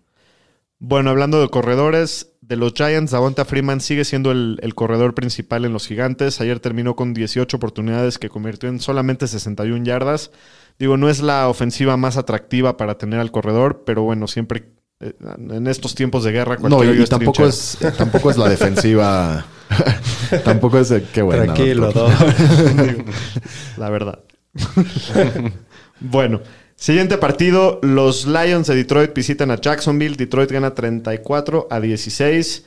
[0.79, 5.65] Bueno, hablando de corredores, de los Giants, Davonta Freeman sigue siendo el, el, corredor principal
[5.65, 6.39] en los gigantes.
[6.43, 10.33] Ayer terminó con 18 oportunidades que convirtió en solamente 61 yardas.
[10.79, 14.69] Digo, no es la ofensiva más atractiva para tener al corredor, pero bueno, siempre
[15.01, 15.15] eh,
[15.49, 19.47] en estos tiempos de guerra No, y, y tampoco, es, eh, tampoco es la defensiva.
[20.45, 21.45] tampoco es eh, qué bueno.
[21.45, 22.07] Tranquilo, ¿no?
[23.79, 24.19] la verdad.
[26.01, 26.43] bueno.
[26.83, 30.17] Siguiente partido, los Lions de Detroit visitan a Jacksonville.
[30.17, 32.65] Detroit gana 34 a 16.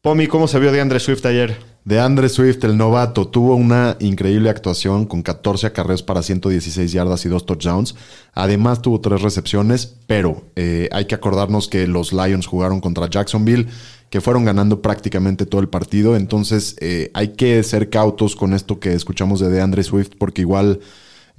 [0.00, 1.58] Pomi, ¿cómo se vio de Andre Swift ayer?
[1.84, 7.26] De Andre Swift, el novato, tuvo una increíble actuación con 14 acarreos para 116 yardas
[7.26, 7.94] y 2 touchdowns.
[8.32, 13.68] Además tuvo tres recepciones, pero eh, hay que acordarnos que los Lions jugaron contra Jacksonville,
[14.08, 16.16] que fueron ganando prácticamente todo el partido.
[16.16, 20.80] Entonces eh, hay que ser cautos con esto que escuchamos de DeAndre Swift, porque igual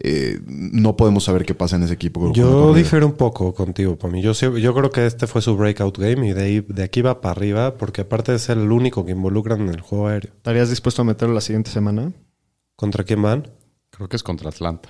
[0.05, 2.33] eh, no podemos saber qué pasa en ese equipo.
[2.33, 4.21] Yo difiero un poco contigo, Pami.
[4.21, 7.21] Yo, yo creo que este fue su breakout game y de, ahí, de aquí va
[7.21, 10.33] para arriba, porque aparte de ser el único que involucran en el juego aéreo.
[10.35, 12.11] ¿Estarías dispuesto a meterlo la siguiente semana?
[12.75, 13.47] ¿Contra quién van?
[13.91, 14.89] Creo que es contra Atlanta.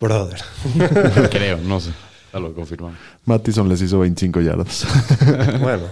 [0.00, 0.40] Brother.
[1.30, 1.90] Creo, no sé.
[2.32, 2.98] Ya lo confirmamos.
[3.26, 4.86] Mattison les hizo 25 yardas.
[5.60, 5.82] bueno.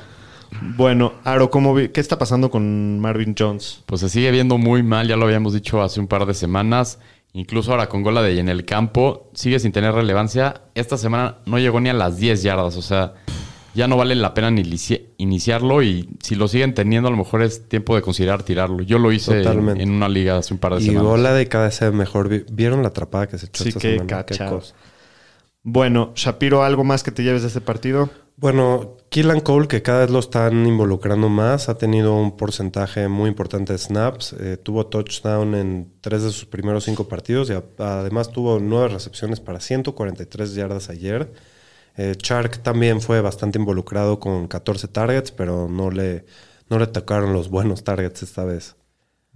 [0.77, 1.91] Bueno, Aro, ¿cómo vi?
[1.91, 3.83] ¿qué está pasando con Marvin Jones?
[3.85, 6.99] Pues se sigue viendo muy mal, ya lo habíamos dicho hace un par de semanas.
[7.33, 10.63] Incluso ahora con Gola de en el campo sigue sin tener relevancia.
[10.75, 12.77] Esta semana no llegó ni a las 10 yardas.
[12.77, 13.15] O sea,
[13.73, 14.63] ya no vale la pena ni
[15.19, 15.83] iniciarlo.
[15.83, 18.83] Y si lo siguen teniendo, a lo mejor es tiempo de considerar tirarlo.
[18.83, 21.05] Yo lo hice en, en, una liga hace un par de y semanas.
[21.05, 22.29] Y Gola de cada vez mejor.
[22.51, 24.27] ¿Vieron la atrapada que se echó sí, esta qué semana?
[24.27, 24.75] Qué cosa.
[25.63, 28.11] Bueno, Shapiro, ¿algo más que te lleves de este partido?
[28.41, 33.29] Bueno, Killan Cole, que cada vez lo están involucrando más, ha tenido un porcentaje muy
[33.29, 34.33] importante de snaps.
[34.33, 38.89] Eh, tuvo touchdown en tres de sus primeros cinco partidos y a, además tuvo nueve
[38.89, 41.31] recepciones para 143 yardas ayer.
[41.99, 46.25] Eh, Chark también fue bastante involucrado con 14 targets, pero no le,
[46.71, 48.75] no le tocaron los buenos targets esta vez.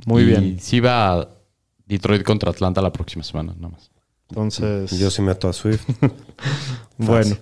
[0.06, 0.60] Muy y bien.
[0.60, 1.28] Sí va a
[1.84, 3.90] Detroit contra Atlanta la próxima semana, nada más.
[4.30, 4.98] Entonces.
[4.98, 5.86] Yo sí meto a Swift.
[6.96, 7.36] bueno.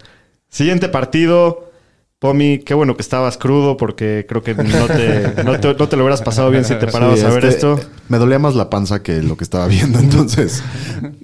[0.52, 1.70] Siguiente partido.
[2.18, 5.96] Pomi, qué bueno que estabas crudo porque creo que no te, no te, no te
[5.96, 7.80] lo hubieras pasado bien si te parabas Sí, a ver este, esto.
[8.08, 10.62] Me dolía más la panza que lo que estaba viendo, entonces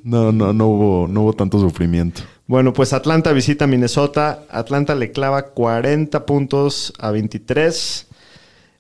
[0.03, 2.23] no, no, no hubo, no hubo tanto sufrimiento.
[2.47, 4.45] Bueno, pues Atlanta visita Minnesota.
[4.51, 8.07] Atlanta le clava 40 puntos a 23.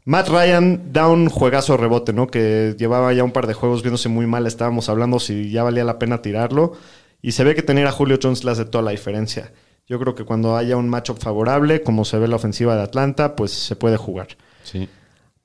[0.06, 2.26] Matt Ryan da un juegazo de rebote, ¿no?
[2.26, 4.46] Que llevaba ya un par de juegos viéndose muy mal.
[4.46, 6.72] Estábamos hablando si ya valía la pena tirarlo.
[7.20, 9.52] Y se ve que tener a Julio Jones le hace toda la diferencia.
[9.88, 13.34] Yo creo que cuando haya un matchup favorable, como se ve la ofensiva de Atlanta,
[13.34, 14.28] pues se puede jugar.
[14.62, 14.88] Sí.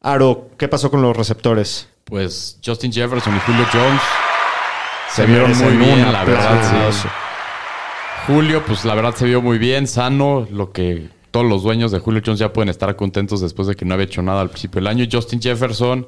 [0.01, 1.87] Aro, ¿qué pasó con los receptores?
[2.03, 4.01] Pues Justin Jefferson y Julio Jones
[5.09, 6.91] se, Se vieron muy bien, la verdad.
[6.91, 7.07] sí.
[8.27, 11.99] Julio, pues la verdad se vio muy bien, sano, lo que todos los dueños de
[11.99, 14.79] Julio Jones ya pueden estar contentos después de que no había hecho nada al principio
[14.79, 15.05] del año.
[15.11, 16.05] Justin Jefferson,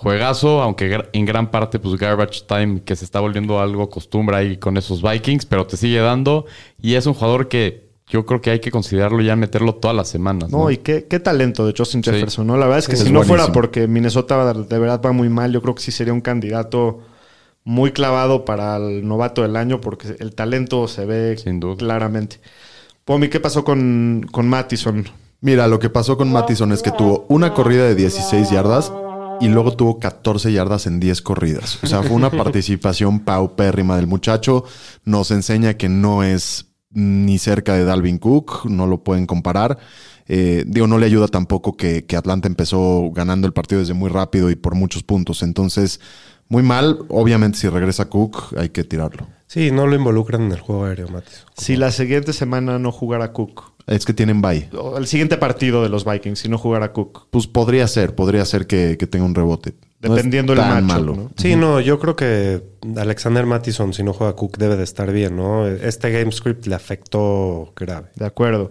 [0.00, 4.56] juegazo, aunque en gran parte, pues garbage time, que se está volviendo algo costumbre ahí
[4.56, 6.46] con esos Vikings, pero te sigue dando.
[6.80, 10.08] Y es un jugador que yo creo que hay que considerarlo ya meterlo todas las
[10.08, 10.50] semanas.
[10.50, 10.70] No, ¿no?
[10.70, 12.10] y qué, qué talento de Justin Sí.
[12.10, 12.56] Jefferson, ¿no?
[12.56, 15.28] La verdad es que Sí, si es no fuera porque Minnesota de verdad va muy
[15.28, 17.00] mal, yo creo que sí sería un candidato
[17.64, 21.76] muy clavado para el novato del año porque el talento se ve Sin duda.
[21.76, 22.40] claramente.
[23.04, 25.06] Pomi, ¿qué pasó con, con Mattison?
[25.40, 28.90] Mira, lo que pasó con Mattison es que tuvo una corrida de 16 yardas
[29.40, 31.78] y luego tuvo 14 yardas en 10 corridas.
[31.82, 34.64] O sea, fue una participación paupérrima del muchacho.
[35.04, 39.78] Nos enseña que no es ni cerca de Dalvin Cook, no lo pueden comparar.
[40.26, 44.10] Eh, digo, no le ayuda tampoco que, que Atlanta empezó ganando el partido desde muy
[44.10, 45.42] rápido y por muchos puntos.
[45.42, 46.00] Entonces,
[46.48, 47.00] muy mal.
[47.08, 49.26] Obviamente, si regresa Cook, hay que tirarlo.
[49.46, 51.46] Sí, no lo involucran en el juego aéreo, Matis.
[51.56, 54.68] Si la siguiente semana no jugara Cook, Es que tienen bye.
[54.96, 58.66] el siguiente partido de los Vikings, si no jugara Cook, Pues podría ser, podría ser
[58.66, 59.74] que, que tenga un rebote.
[60.00, 61.16] No es dependiendo del tan matchup, malo.
[61.16, 61.32] ¿no?
[61.36, 62.62] Sí, no, yo creo que
[62.96, 65.66] Alexander Mattison, si no juega Cook, debe de estar bien, ¿no?
[65.66, 68.08] Este game script le afectó grave.
[68.14, 68.70] De acuerdo.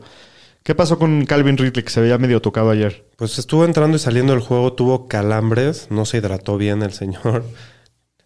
[0.64, 3.06] ¿Qué pasó con Calvin Ridley que se veía medio tocado ayer?
[3.16, 7.44] Pues estuvo entrando y saliendo del juego, tuvo calambres, no se hidrató bien el señor.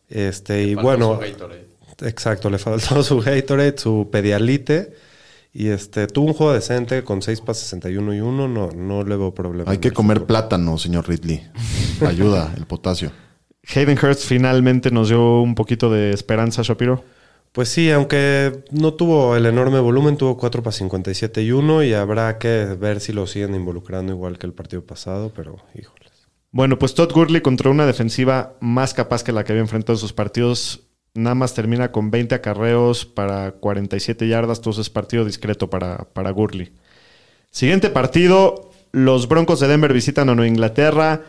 [0.10, 1.20] Este, y bueno,
[2.02, 4.94] exacto, le faltó su Gatorade, su Pedialite.
[5.54, 9.18] Y este, tuvo un juego decente con 6 pases 61 y 1, no, no le
[9.18, 9.70] veo problema.
[9.70, 11.42] Hay que comer plátano, señor Ridley.
[12.06, 13.12] Ayuda el potasio.
[13.76, 17.04] Hayden Hurst finalmente nos dio un poquito de esperanza, Shapiro.
[17.52, 21.94] Pues sí, aunque no tuvo el enorme volumen, tuvo 4 para 57 y 1 y
[21.94, 26.30] habrá que ver si lo siguen involucrando igual que el partido pasado, pero híjoles.
[26.52, 30.00] Bueno, pues Todd Gurley contra una defensiva más capaz que la que había enfrentado en
[30.00, 36.06] sus partidos, nada más termina con 20 acarreos para 47 yardas, entonces partido discreto para,
[36.14, 36.72] para Gurley.
[37.52, 41.22] Siguiente partido, los Broncos de Denver visitan a Nueva Inglaterra.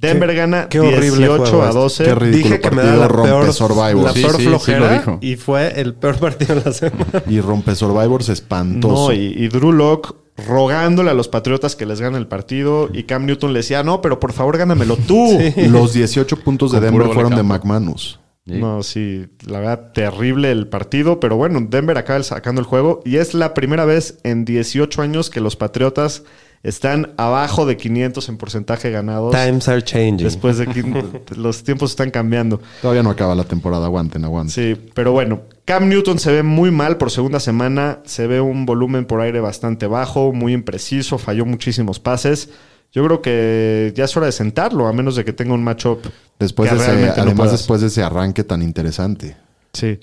[0.00, 1.78] Denver Qué- gana qué horrible 18 juego a este.
[1.78, 2.04] 12.
[2.04, 4.04] Qué ridículo Dije que me da partido, la rompe peor, Survivor.
[4.04, 7.22] la Sí, peor sí, sí lo flojera y fue el peor partido de la semana.
[7.26, 9.08] Y rompe Survivors espantoso.
[9.08, 10.14] No, y, y Drew Lock
[10.46, 12.90] rogándole a los Patriotas que les ganen el partido.
[12.92, 15.38] Y Cam Newton le decía, no, pero por favor gánamelo tú.
[15.70, 17.42] Los 18 puntos de Denver fueron de.
[17.42, 18.20] McManus.
[18.46, 18.58] Sí.
[18.58, 21.18] No, sí, la verdad, terrible el partido.
[21.18, 23.00] Pero bueno, Denver acaba sacando el juego.
[23.04, 26.22] Y es la primera vez en 18 años que los Patriotas
[26.62, 29.32] están abajo de 500 en porcentaje ganados.
[29.32, 30.18] Times are changing.
[30.18, 30.82] Después de que
[31.36, 32.60] los tiempos están cambiando.
[32.82, 34.50] Todavía no acaba la temporada, aguanten, aguanten.
[34.50, 38.66] Sí, pero bueno, Cam Newton se ve muy mal por segunda semana, se ve un
[38.66, 42.50] volumen por aire bastante bajo, muy impreciso, falló muchísimos pases.
[42.92, 46.06] Yo creo que ya es hora de sentarlo, a menos de que tenga un matchup.
[46.38, 49.36] Después que de ese, realmente no además, después de ese arranque tan interesante.
[49.72, 49.98] Sí.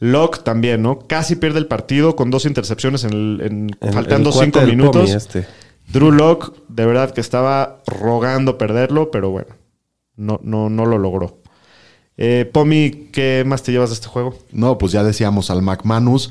[0.00, 0.98] Locke también, ¿no?
[1.06, 5.10] Casi pierde el partido con dos intercepciones en, el- en- El- faltando el cinco minutos.
[5.10, 5.46] Este.
[5.92, 9.48] Drew Locke, de verdad que estaba rogando perderlo, pero bueno,
[10.16, 11.38] no, no, no lo logró.
[12.16, 14.38] Eh, Pomi, ¿qué más te llevas de este juego?
[14.52, 16.30] No, pues ya decíamos al McManus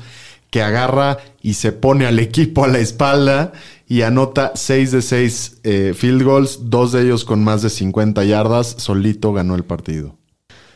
[0.54, 3.50] que agarra y se pone al equipo a la espalda
[3.88, 5.60] y anota 6 de 6
[5.96, 8.76] field goals, dos de ellos con más de 50 yardas.
[8.78, 10.16] Solito ganó el partido.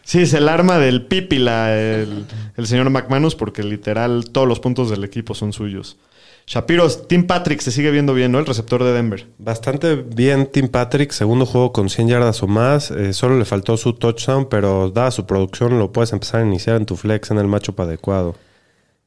[0.02, 4.90] Sí, es el arma del pípila, el, el señor McManus, porque literal todos los puntos
[4.90, 5.96] del equipo son suyos.
[6.44, 8.40] Shapiro, Tim Patrick se sigue viendo bien, ¿no?
[8.40, 9.28] El receptor de Denver.
[9.38, 12.90] Bastante bien Tim Patrick, segundo juego con 100 yardas o más.
[12.90, 16.74] Eh, solo le faltó su touchdown, pero dada su producción lo puedes empezar a iniciar
[16.74, 18.34] en tu flex en el matchup adecuado.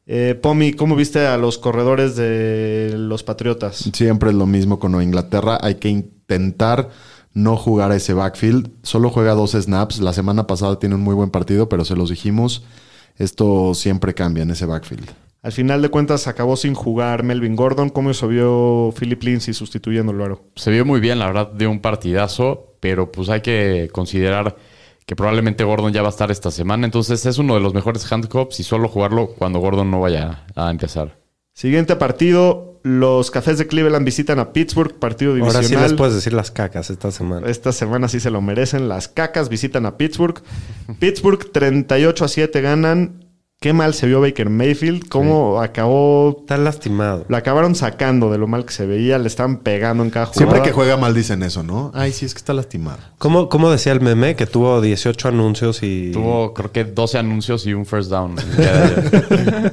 [0.07, 3.89] Eh, Pomi, ¿cómo viste a los corredores de los Patriotas?
[3.93, 5.57] Siempre es lo mismo con Inglaterra.
[5.61, 6.89] Hay que intentar
[7.33, 8.71] no jugar a ese backfield.
[8.83, 9.99] Solo juega dos snaps.
[9.99, 12.63] La semana pasada tiene un muy buen partido, pero se los dijimos.
[13.17, 15.09] Esto siempre cambia en ese backfield.
[15.43, 17.89] Al final de cuentas acabó sin jugar Melvin Gordon.
[17.89, 20.43] ¿Cómo se vio Philip Lindsay sustituyéndolo, Aro?
[20.55, 24.55] Se vio muy bien, la verdad, de un partidazo, pero pues hay que considerar
[25.11, 26.85] que probablemente Gordon ya va a estar esta semana.
[26.85, 30.71] Entonces es uno de los mejores handcuffs y solo jugarlo cuando Gordon no vaya a
[30.71, 31.19] empezar.
[31.53, 35.89] Siguiente partido, los Cafés de Cleveland visitan a Pittsburgh, partido Ahora sí divisional.
[35.89, 37.45] les puedes decir las cacas esta semana.
[37.49, 38.87] Esta semana sí se lo merecen.
[38.87, 40.41] Las cacas visitan a Pittsburgh.
[40.99, 43.20] Pittsburgh 38 a 7 ganan.
[43.63, 45.07] Qué mal se vio Baker Mayfield.
[45.07, 46.35] Cómo acabó.
[46.39, 47.25] Está lastimado.
[47.27, 49.19] Lo acabaron sacando de lo mal que se veía.
[49.19, 50.51] Le estaban pegando en cada jugada.
[50.51, 51.91] Siempre que juega mal dicen eso, ¿no?
[51.93, 52.97] Ay, sí, es que está lastimado.
[53.19, 56.09] ¿Cómo, cómo decía el meme que tuvo 18 anuncios y...
[56.11, 58.35] Tuvo, creo que 12 anuncios y un first down.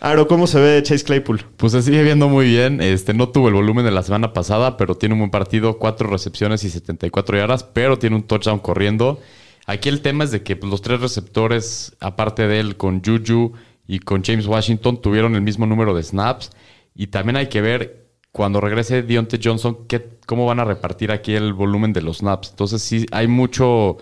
[0.00, 1.44] Aro, ¿cómo se ve Chase Claypool?
[1.56, 2.80] Pues se sigue viendo muy bien.
[2.80, 6.08] Este no tuvo el volumen de la semana pasada, pero tiene un buen partido, cuatro
[6.08, 9.18] recepciones y 74 yardas, pero tiene un touchdown corriendo.
[9.66, 13.52] Aquí el tema es de que pues, los tres receptores, aparte de él, con Juju
[13.86, 16.50] y con James Washington, tuvieron el mismo número de snaps.
[16.94, 21.34] Y también hay que ver cuando regrese Deontay Johnson, qué, cómo van a repartir aquí
[21.34, 22.50] el volumen de los snaps.
[22.50, 23.98] Entonces sí, hay mucho,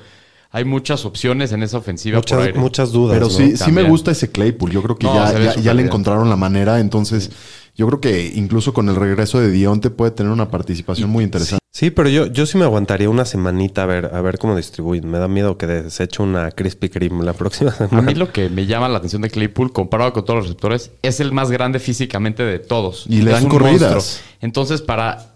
[0.50, 2.58] hay muchas opciones en esa ofensiva por Muchas, aire.
[2.58, 3.16] muchas dudas.
[3.16, 3.32] Pero ¿no?
[3.32, 4.70] sí, sí me gusta ese Claypool.
[4.70, 6.80] Yo creo que No, ya, ya, le encontraron la manera.
[6.80, 7.30] Entonces,
[7.76, 11.59] yo creo que incluso con el regreso de Dionte puede tener una participación muy interesante.
[11.72, 15.08] Sí, pero yo, yo sí me aguantaría una semanita a ver, a ver cómo distribuyen.
[15.08, 18.02] Me da miedo que deseche una Krispy Kreme la próxima A semana.
[18.02, 21.20] mí lo que me llama la atención de Claypool, comparado con todos los receptores, es
[21.20, 23.06] el más grande físicamente de todos.
[23.08, 23.92] Y le dan corridas.
[23.94, 24.36] monstruo.
[24.40, 25.26] Entonces, para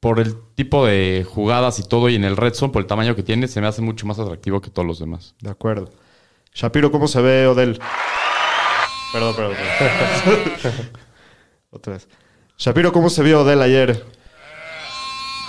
[0.00, 3.14] por el tipo de jugadas y todo, y en el red zone, por el tamaño
[3.14, 5.34] que tiene, se me hace mucho más atractivo que todos los demás.
[5.40, 5.90] De acuerdo.
[6.54, 7.78] Shapiro, ¿cómo se ve Odell?
[9.12, 10.42] Perdón, perdón, perdón.
[11.70, 12.08] Otra vez.
[12.58, 14.04] Shapiro, ¿cómo se vio Odell ayer?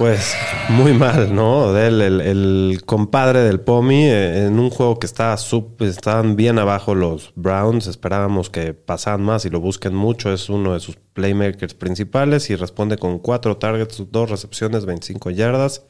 [0.01, 0.35] Pues
[0.69, 1.77] muy mal, ¿no?
[1.77, 6.95] El, el compadre del Pomi eh, en un juego que está sub, estaban bien abajo
[6.95, 7.85] los Browns.
[7.85, 10.33] Esperábamos que pasaran más y lo busquen mucho.
[10.33, 15.85] Es uno de sus playmakers principales y responde con cuatro targets, dos recepciones, 25 yardas.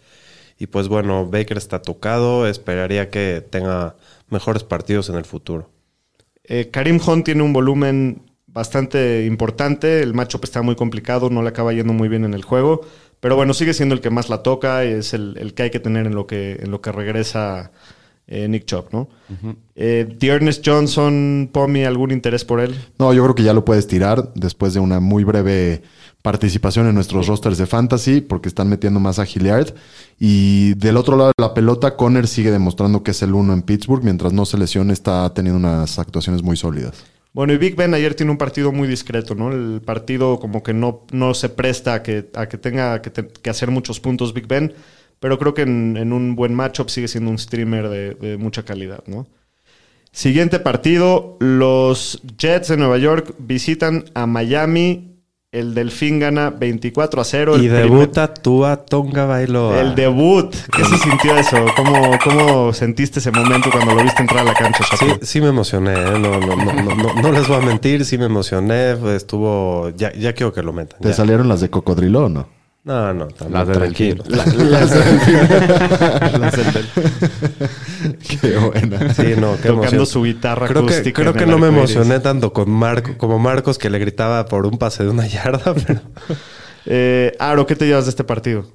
[0.59, 2.47] Y pues bueno, Baker está tocado.
[2.47, 3.95] Esperaría que tenga
[4.27, 5.69] mejores partidos en el futuro.
[6.43, 10.01] Eh, Karim Hunt tiene un volumen bastante importante.
[10.01, 12.81] El matchup está muy complicado, no le acaba yendo muy bien en el juego.
[13.21, 14.83] Pero bueno, sigue siendo el que más la toca.
[14.83, 17.71] Es el, el que hay que tener en lo que, en lo que regresa
[18.27, 19.09] eh, Nick Chubb, ¿no?
[19.75, 22.75] Eh, Ernest Johnson, Pomi, ¿algún interés por él?
[22.97, 25.81] No, yo creo que ya lo puedes tirar después de una muy breve
[26.21, 29.73] participación en nuestros rosters de fantasy, porque están metiendo más a Hilliard.
[30.17, 33.63] Y del otro lado de la pelota, Conner sigue demostrando que es el uno en
[33.63, 37.03] Pittsburgh, mientras no se lesione, está teniendo unas actuaciones muy sólidas.
[37.33, 39.51] Bueno, y Big Ben ayer tiene un partido muy discreto, ¿no?
[39.51, 43.71] El partido como que no, no se presta a que, a que tenga que, hacer
[43.71, 44.73] muchos puntos Big Ben,
[45.19, 48.63] pero creo que en, en un buen matchup sigue siendo un streamer de, de mucha
[48.63, 49.27] calidad, ¿no?
[50.11, 55.10] Siguiente partido, los Jets de Nueva York visitan a Miami.
[55.51, 57.57] El Delfín gana 24 a 0.
[57.57, 59.81] Y el primer- debuta Tua Tonga Bailoa.
[59.81, 60.55] el debut.
[60.73, 61.57] ¿Qué se sintió eso?
[61.75, 65.19] ¿Cómo, ¿Cómo sentiste ese momento cuando lo viste entrar a la cancha, Sí, Chapo?
[65.25, 66.17] sí me emocioné, ¿eh?
[66.17, 70.13] no, no, no, no, no, no les voy a mentir, sí me emocioné, estuvo, ya,
[70.13, 71.01] ya quiero que lo metan.
[71.01, 71.13] ¿Te ya.
[71.15, 72.47] salieron las de cocodrilo o no?
[72.83, 74.23] No, no, también, Las de tranquilo.
[78.41, 79.13] Qué buena.
[79.13, 80.05] Sí, no, qué Tocando emoción.
[80.07, 81.77] su guitarra Creo que, acústica creo en que no me iris.
[81.77, 85.73] emocioné tanto con Marco, como Marcos que le gritaba por un pase de una yarda,
[85.87, 86.01] pero
[86.85, 88.65] Eh, Aro, ¿qué te llevas de este partido?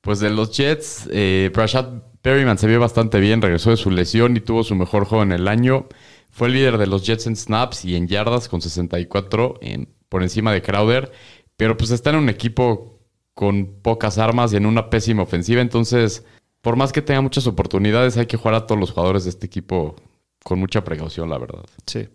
[0.00, 4.36] Pues de los Jets, eh, Rashad Perryman se vio bastante bien, regresó de su lesión
[4.36, 5.88] y tuvo su mejor juego en el año.
[6.30, 10.22] Fue el líder de los Jets en snaps y en yardas con 64 en, por
[10.22, 11.10] encima de Crowder.
[11.56, 12.95] Pero pues está en un equipo
[13.36, 15.60] con pocas armas y en una pésima ofensiva.
[15.60, 16.24] Entonces,
[16.62, 19.44] por más que tenga muchas oportunidades, hay que jugar a todos los jugadores de este
[19.44, 19.94] equipo
[20.42, 21.66] con mucha precaución, la verdad.
[21.86, 22.08] Sí.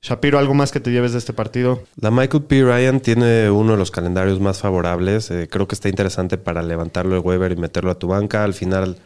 [0.00, 1.82] Shapiro, ¿algo más que te lleves de este partido?
[1.96, 2.62] la Michael P.
[2.62, 5.28] Ryan tiene uno de los calendarios más favorables.
[5.32, 8.44] eh, creo que está interesante para levantarlo de Weber y meterlo a tu banca.
[8.44, 8.98] Al final,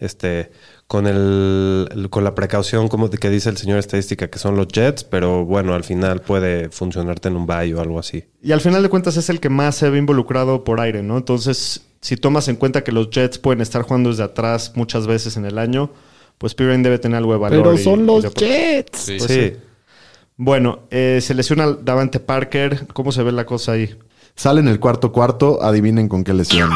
[0.00, 0.50] este,
[0.86, 4.56] con el, el- con la precaución como de que dice el señor estadística que son
[4.56, 8.24] los Jets, pero bueno, al final puede funcionarte en un bye o algo así.
[8.42, 11.16] Y al final de cuentas es el que más se ve involucrado por aire, ¿no?
[11.16, 15.36] Entonces, si tomas en cuenta que los Jets pueden estar jugando desde atrás muchas veces
[15.36, 15.90] en el año,
[16.38, 17.66] pues Pirine debe tener algo de valor.
[17.78, 17.80] y-
[18.18, 18.98] y de- Jets.
[18.98, 19.16] Sí.
[19.18, 19.40] Pues sí.
[19.40, 19.56] sí.
[20.36, 22.88] Bueno, eh, se lesiona Davante Parker.
[22.92, 23.96] ¿Cómo se ve la cosa ahí?
[24.34, 26.68] Sale en el cuarto cuarto, adivinen con qué lesión.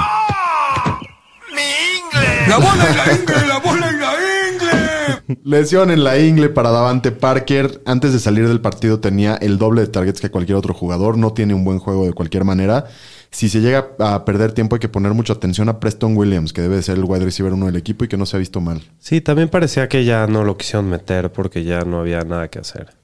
[2.48, 3.46] ¡La bola y la ingle!
[3.46, 4.12] ¡La bola y la
[4.52, 5.40] ingle!
[5.44, 7.82] Lesión en la ingle para Davante Parker.
[7.84, 11.18] Antes de salir del partido tenía el doble de targets que cualquier otro jugador.
[11.18, 12.86] No tiene un buen juego de cualquier manera.
[13.30, 16.62] Si se llega a perder tiempo hay que poner mucha atención a Preston Williams, que
[16.62, 18.62] debe de ser el wide receiver uno del equipo y que no se ha visto
[18.62, 18.80] mal.
[18.98, 22.58] Sí, también parecía que ya no lo quisieron meter porque ya no había nada que
[22.60, 22.96] hacer.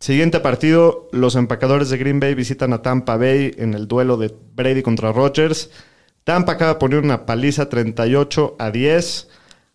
[0.00, 4.34] Siguiente partido, los empacadores de Green Bay visitan a Tampa Bay en el duelo de
[4.54, 5.70] Brady contra Rodgers.
[6.24, 9.28] Tampa acaba de poner una paliza 38 a 10.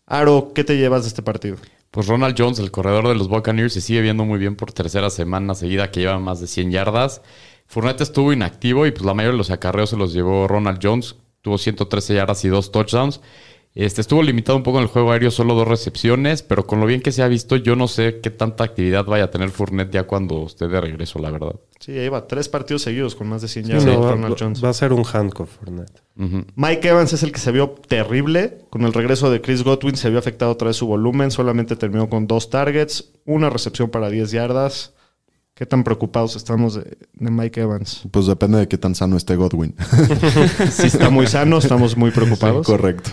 [0.06, 1.58] Aro, ¿qué te llevas de este partido?
[1.92, 5.10] Pues Ronald Jones, el corredor de los Buccaneers, se sigue viendo muy bien por tercera
[5.10, 7.22] semana seguida que lleva más de 100 yardas.
[7.68, 11.16] Fournette estuvo inactivo y pues la mayoría de los acarreos se los llevó Ronald Jones.
[11.42, 13.22] Tuvo 113 yardas y dos touchdowns.
[13.76, 16.86] Este estuvo limitado un poco en el juego aéreo, solo dos recepciones, pero con lo
[16.86, 19.92] bien que se ha visto, yo no sé qué tanta actividad vaya a tener Fournette
[19.92, 21.56] ya cuando esté de regreso, la verdad.
[21.82, 24.38] Sí, ahí va, tres partidos seguidos con más de 100 Sí, yardas no, va, Ronald
[24.40, 24.64] Jones.
[24.64, 26.02] va a ser un handcuff, Fournette.
[26.56, 28.60] Mike Evans es el que se vio terrible.
[28.70, 31.30] Con el regreso de Chris Godwin se vio afectado otra vez su volumen.
[31.30, 34.94] Solamente terminó con dos targets, una recepción para 10 yardas.
[35.54, 38.04] ¿Qué tan preocupados estamos de, de Mike Evans?
[38.12, 39.76] Pues depende de qué tan sano esté Godwin.
[40.72, 42.66] Si está muy sano, estamos muy preocupados.
[42.66, 43.12] Correcto.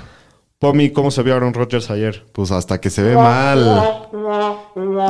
[0.62, 2.24] Pomi, ¿cómo se vio Aaron Rodgers ayer?
[2.30, 4.08] Pues hasta que se ve mal.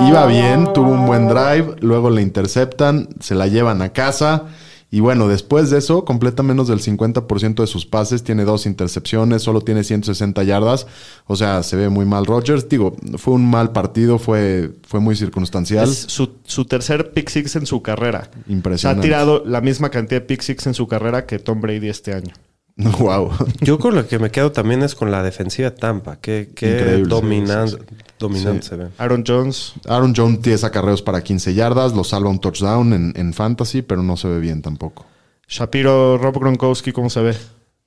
[0.09, 4.47] Iba bien, tuvo un buen drive, luego le interceptan, se la llevan a casa.
[4.91, 9.43] Y bueno, después de eso, completa menos del 50% de sus pases, tiene dos intercepciones,
[9.43, 10.87] solo tiene 160 yardas.
[11.27, 12.67] O sea, se ve muy mal Rodgers.
[12.71, 15.87] Digo, fue un mal partido, fue, fue muy circunstancial.
[15.87, 18.31] Es su, su tercer pick six en su carrera.
[18.33, 19.07] Se ha Impresionante.
[19.07, 22.33] tirado la misma cantidad de pick six en su carrera que Tom Brady este año.
[22.99, 23.31] wow.
[23.61, 26.17] Yo con lo que me quedo también es con la defensiva de Tampa.
[26.21, 28.69] Qué, qué dominan- Sí, sí, dominante Sí.
[28.71, 28.89] se ve.
[28.99, 33.33] Aaron Jones, Aaron Jones 10 acarreos para 15 yardas, lo salva un touchdown en, en
[33.35, 35.05] fantasy, pero no se ve bien tampoco.
[35.49, 37.37] Shapiro, Rob Gronkowski, ¿cómo se ve?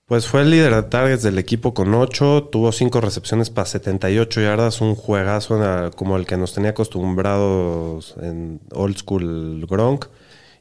[0.05, 4.39] Pues fue el líder de targets del equipo con 8, tuvo 5 recepciones para 78
[4.39, 5.57] yardas, un juegazo
[5.95, 10.05] como el que nos tenía acostumbrados en old school Gronk.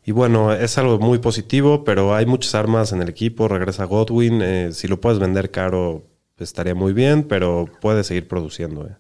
[0.07, 4.41] Y bueno, es algo muy positivo, pero hay muchas armas en el equipo, regresa Godwin,
[4.43, 6.03] eh, si lo puedes vender caro
[6.39, 8.87] estaría muy bien, pero puede seguir produciendo.
[8.87, 8.97] eh.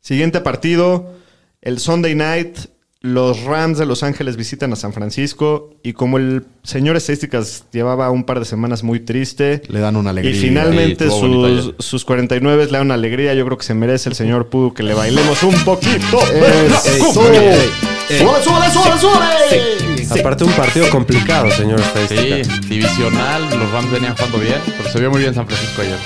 [0.00, 1.12] Siguiente partido,
[1.60, 2.58] el Sunday Night.
[3.04, 8.08] Los Rams de Los Ángeles visitan a San Francisco y como el señor Estadísticas llevaba
[8.12, 10.36] un par de semanas muy triste Le dan una alegría.
[10.36, 14.08] y finalmente bonito sus, sus 49 le dan una alegría, yo creo que se merece
[14.08, 16.20] el señor Pudu que le bailemos un poquito.
[16.32, 17.12] ¡Eso!
[17.12, 18.70] ¡Súbale, súbale,
[19.00, 22.58] súbale, Aparte un partido complicado, señor Sí, estadística.
[22.68, 25.98] divisional, los Rams venían jugando bien, pero se vio muy bien San Francisco ayer.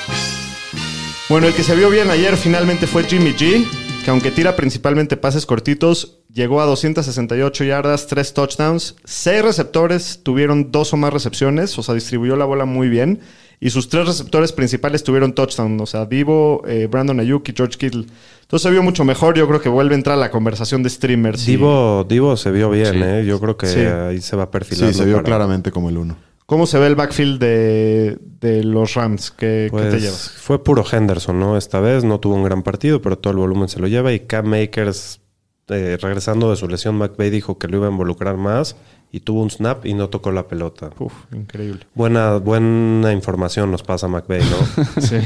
[1.28, 3.66] Bueno, el que se vio bien ayer finalmente fue Jimmy G,
[4.04, 10.70] que aunque tira principalmente pases cortitos, llegó a 268 yardas, 3 touchdowns, 6 receptores tuvieron
[10.70, 13.20] dos o más recepciones, o sea, distribuyó la bola muy bien.
[13.58, 17.78] Y sus tres receptores principales tuvieron touchdown, o sea, Divo, eh, Brandon Ayuk y George
[17.78, 18.04] Kittle.
[18.42, 20.90] Entonces se vio mucho mejor, yo creo que vuelve a entrar a la conversación de
[20.90, 21.48] streamers.
[21.48, 23.00] y- Divo, Divo se vio bien, Sí.
[23.02, 23.24] ¿eh?
[23.26, 23.80] Yo creo que Sí.
[23.80, 24.92] ahí se va perfilando.
[24.92, 26.18] Sí, se vio para- claramente como el uno.
[26.44, 29.30] ¿Cómo se ve el backfield de, de los Rams?
[29.30, 30.30] ¿Qué, qué Pues te llevas?
[30.36, 31.56] fue puro Henderson, ¿no?
[31.56, 34.12] Esta vez no tuvo un gran partido, pero todo el volumen se lo lleva.
[34.12, 35.20] Y Cam Makers,
[35.68, 38.76] eh, regresando de su lesión, McVay dijo que lo iba a involucrar más
[39.12, 40.90] y tuvo un snap y no tocó la pelota.
[40.98, 41.80] Uf, increíble.
[41.94, 44.84] Buena, buena información nos pasa McVay, ¿no?
[45.00, 45.16] Sí.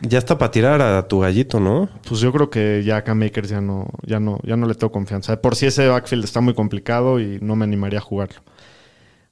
[0.00, 1.88] ya está para tirar a tu gallito, ¿no?
[2.06, 4.92] Pues yo creo que ya Cam Makers ya no, ya no, ya no le tengo
[4.92, 5.40] confianza.
[5.40, 8.40] Por si ese backfield está muy complicado y no me animaría a jugarlo.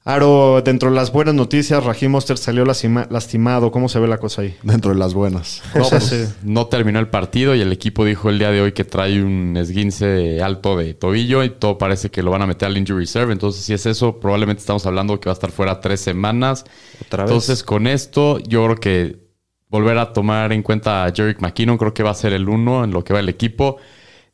[0.05, 3.71] Aro, dentro de las buenas noticias, Raheem Mostert salió lastima- lastimado.
[3.71, 4.53] ¿Cómo se ve la cosa ahí?
[4.61, 5.63] Dentro de las buenas.
[5.73, 6.25] No, pues, sí.
[6.43, 9.55] no terminó el partido y el equipo dijo el día de hoy que trae un
[9.55, 13.31] esguince alto de tobillo y todo parece que lo van a meter al injury reserve.
[13.31, 16.65] Entonces, si es eso, probablemente estamos hablando que va a estar fuera tres semanas.
[17.07, 17.31] Otra vez.
[17.31, 19.23] Entonces, con esto, yo creo que
[19.69, 22.83] volver a tomar en cuenta a Jerick McKinnon, creo que va a ser el uno
[22.83, 23.77] en lo que va el equipo.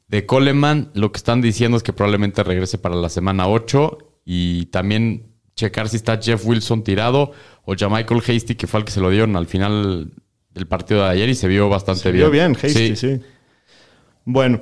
[0.08, 4.66] De Coleman, lo que están diciendo es que probablemente regrese para la semana 8 y
[4.66, 5.29] también
[5.60, 7.32] checar si está Jeff Wilson tirado
[7.66, 10.12] o ya Michael Hasty, que fue el que se lo dieron al final
[10.54, 12.24] del partido de ayer y se vio bastante Se bien.
[12.24, 13.20] vio bien, Hasty, sí.
[14.26, 14.60] Bueno,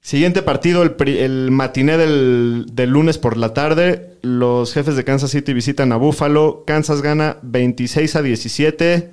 [0.00, 4.18] siguiente partido, el, matiné del, del lunes por la tarde.
[4.22, 6.64] Los jefes de Kansas City visitan a Buffalo.
[6.66, 9.10] Kansas gana 26 a 17.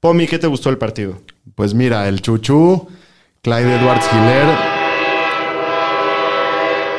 [0.00, 1.20] Pomi, ¿qué te gustó el partido?
[1.54, 2.88] Pues mira, el Chuchu,
[3.42, 4.46] Clyde Edwards Hiller,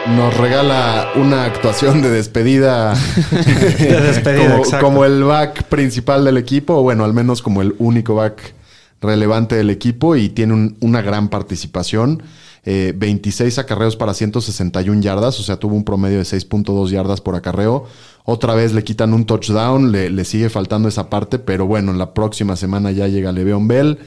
[0.10, 2.94] nos regala una actuación de despedida,
[3.32, 7.76] De despedida, como, como el back principal del equipo, o bueno, al menos como el
[7.80, 8.54] único back
[9.02, 12.24] relevante del equipo y tiene un- una gran participación.
[12.64, 17.36] Eh, 26 acarreos para 161 yardas, o sea, tuvo un promedio de 6.2 yardas por
[17.36, 17.86] acarreo.
[18.24, 21.98] Otra vez le quitan un touchdown, le, le sigue faltando esa parte, pero bueno, en
[21.98, 23.98] la próxima semana ya llega Le'Veon Bell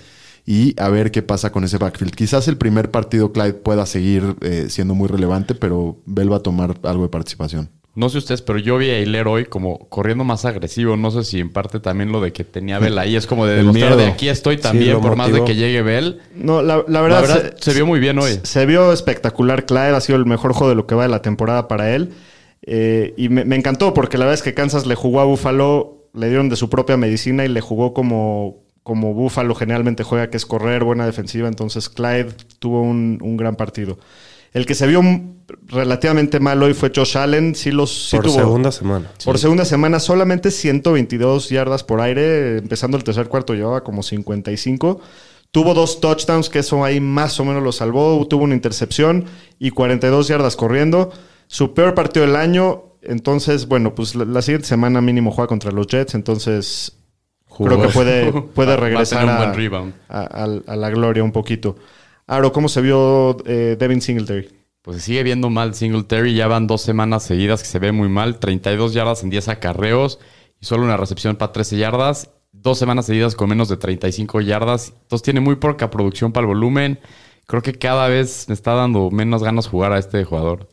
[0.46, 2.14] y a ver qué pasa con ese backfield.
[2.14, 6.42] Quizás el primer partido Clyde pueda seguir eh, siendo muy relevante, pero Bell va a
[6.42, 7.70] tomar algo de participación.
[7.96, 10.96] No sé ustedes, pero yo vi a Hilaire hoy como corriendo más agresivo.
[10.96, 13.56] No sé si en parte también lo de que tenía Bell ahí es como de
[13.58, 16.20] demostrar de aquí estoy también, por más de que llegue Bell.
[16.34, 18.40] No, la, la La verdad, verdad, se, vio muy bien hoy.
[18.42, 19.64] Se vio espectacular.
[19.64, 22.10] Clyde ha sido el mejor juego de lo que va de la temporada para él.
[22.62, 26.08] Eh, y me, me encantó porque la verdad es que Kansas le jugó a Buffalo,
[26.14, 30.36] le dieron de su propia medicina y le jugó como, como Buffalo generalmente juega, que
[30.36, 31.48] es correr, buena defensiva.
[31.48, 32.28] Entonces Clyde
[32.60, 33.98] tuvo un, un gran partido.
[34.52, 35.02] El que se vio
[35.66, 37.56] relativamente mal hoy fue Josh Allen.
[37.56, 39.10] Sí, los, sí por tuvo- segunda semana.
[39.24, 42.58] por segunda semana, solamente 122 yardas por aire.
[42.58, 45.00] Empezando el tercer cuarto llevaba como 55.
[45.50, 48.24] Tuvo dos touchdowns, que eso ahí más o menos lo salvó.
[48.28, 49.24] Tuvo una intercepción
[49.58, 51.12] y 42 yardas corriendo.
[51.48, 52.84] Su peor partido del año.
[53.02, 56.14] Entonces, bueno, pues la, la siguiente semana mínimo juega contra los Jets.
[56.14, 56.92] Entonces,
[57.56, 59.94] creo que puede, puede regresar tener un a, buen rebound.
[60.08, 61.76] a- a- a la gloria un poquito.
[62.26, 64.48] Aro, ¿cómo se vio eh, Devin Singletary?
[64.82, 66.34] Pues se sigue viendo mal Singletary.
[66.34, 68.38] Ya van dos semanas seguidas que se ve muy mal.
[68.38, 70.18] 32 yardas en 10 acarreos
[70.60, 72.30] y solo una recepción para 13 yardas.
[72.52, 74.92] Dos semanas seguidas con menos de 35 yardas.
[75.02, 76.98] Entonces tiene muy poca producción para el volumen.
[77.46, 80.68] Creo que cada vez me está dando menos ganas jugar a este jugador.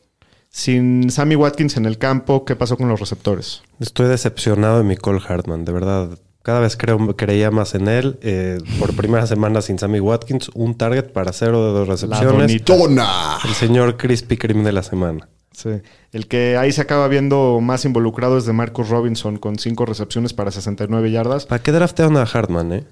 [0.50, 3.62] Sin Sammy Watkins en el campo, ¿qué pasó con los receptores?
[3.80, 6.20] Estoy decepcionado de Nicole Hartman, de verdad.
[6.44, 8.18] Cada vez creo, creía más en él.
[8.22, 12.32] Eh, por primera semana sin Sammy Watkins, un target para cero de dos recepciones.
[12.32, 12.66] donita.
[12.66, 13.38] ¡Tona!
[13.46, 15.28] El señor Crispy Cream de la semana.
[15.54, 15.70] Sí.
[16.12, 20.34] El que ahí se acaba viendo más involucrado es de Marcus Robinson con cinco recepciones
[20.34, 21.46] para 69 yardas.
[21.46, 22.84] ¿Para qué draftearon a Hartman, eh?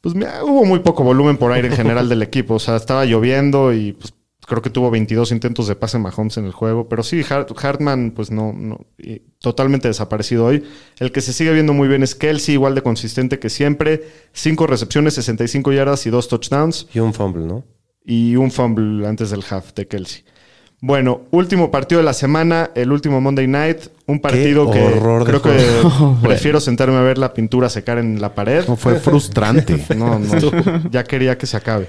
[0.00, 2.54] Pues mira, hubo muy poco volumen por aire en general del equipo.
[2.54, 4.12] O sea, estaba lloviendo y pues,
[4.48, 6.88] creo que tuvo 22 intentos de pase Mahomes en el juego.
[6.88, 10.64] Pero sí, Hart- Hartman, pues no, no y totalmente desaparecido hoy.
[10.98, 14.02] El que se sigue viendo muy bien es Kelsey, igual de consistente que siempre.
[14.32, 16.86] Cinco recepciones, 65 yardas y dos touchdowns.
[16.94, 17.64] Y un fumble, ¿no?
[18.10, 20.24] y un fumble antes del half de Kelsey.
[20.80, 25.30] Bueno, último partido de la semana, el último Monday Night, un partido que horror de
[25.32, 25.58] creo que
[26.26, 28.64] prefiero sentarme a ver la pintura secar en la pared.
[28.66, 29.84] No, fue frustrante.
[29.96, 31.88] No, no, ya quería que se acabe.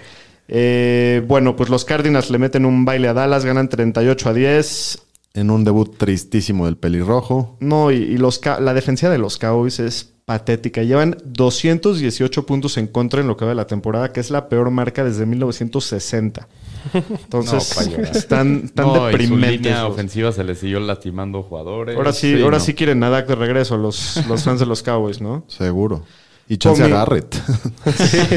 [0.51, 4.99] Eh, bueno, pues los Cardinals le meten un baile a Dallas, ganan 38 a 10.
[5.35, 7.55] en un debut tristísimo del pelirrojo.
[7.59, 10.81] No, y, y los, Ca- la defensa de los Cowboys es patética.
[10.83, 14.49] Llevan 218 puntos en contra en lo que va de la temporada, que es la
[14.49, 16.47] peor marca desde 1960.
[16.93, 19.51] Entonces, No, están, están No, y su deprimentes.
[19.61, 21.95] línea ofensiva se le siguió lastimando jugadores.
[21.95, 22.63] Ahora sí, ahora no.
[22.63, 25.43] sí quieren a Dak de regreso los, los fans de los Cowboys, ¿no?
[25.47, 26.03] Seguro.
[26.49, 27.41] Y chance a Garrett.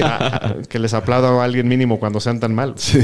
[0.04, 2.80] Ah, que les aplauda a alguien mínimo cuando sean tan malos.
[2.80, 3.00] sí.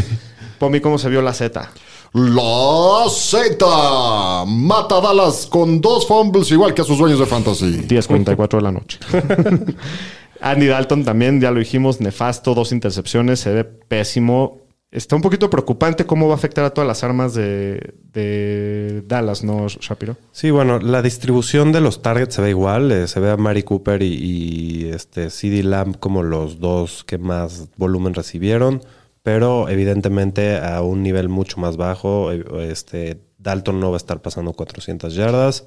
[0.59, 1.71] Pomi, ¿cómo se vio la Z?
[2.13, 7.87] La Z mata a Dallas con dos fumbles igual que a sus dueños de fantasy.
[7.87, 8.99] 10.44 de la noche.
[10.41, 14.59] Andy Dalton también, ya lo dijimos, nefasto, dos intercepciones, se ve pésimo.
[14.91, 19.45] Está un poquito preocupante cómo va a afectar a todas las armas de, de Dallas,
[19.45, 20.17] ¿no, Shapiro?
[20.33, 22.91] Sí, bueno, la distribución de los targets se ve igual.
[22.91, 27.19] eh, se ve a Mari Cooper y, y, este CD Lamb como los dos que
[27.19, 28.83] más volumen recibieron,
[29.23, 32.33] pero evidentemente a un nivel mucho más bajo.
[32.33, 35.67] eh, Este Dalton no va a estar pasando 400 yardas.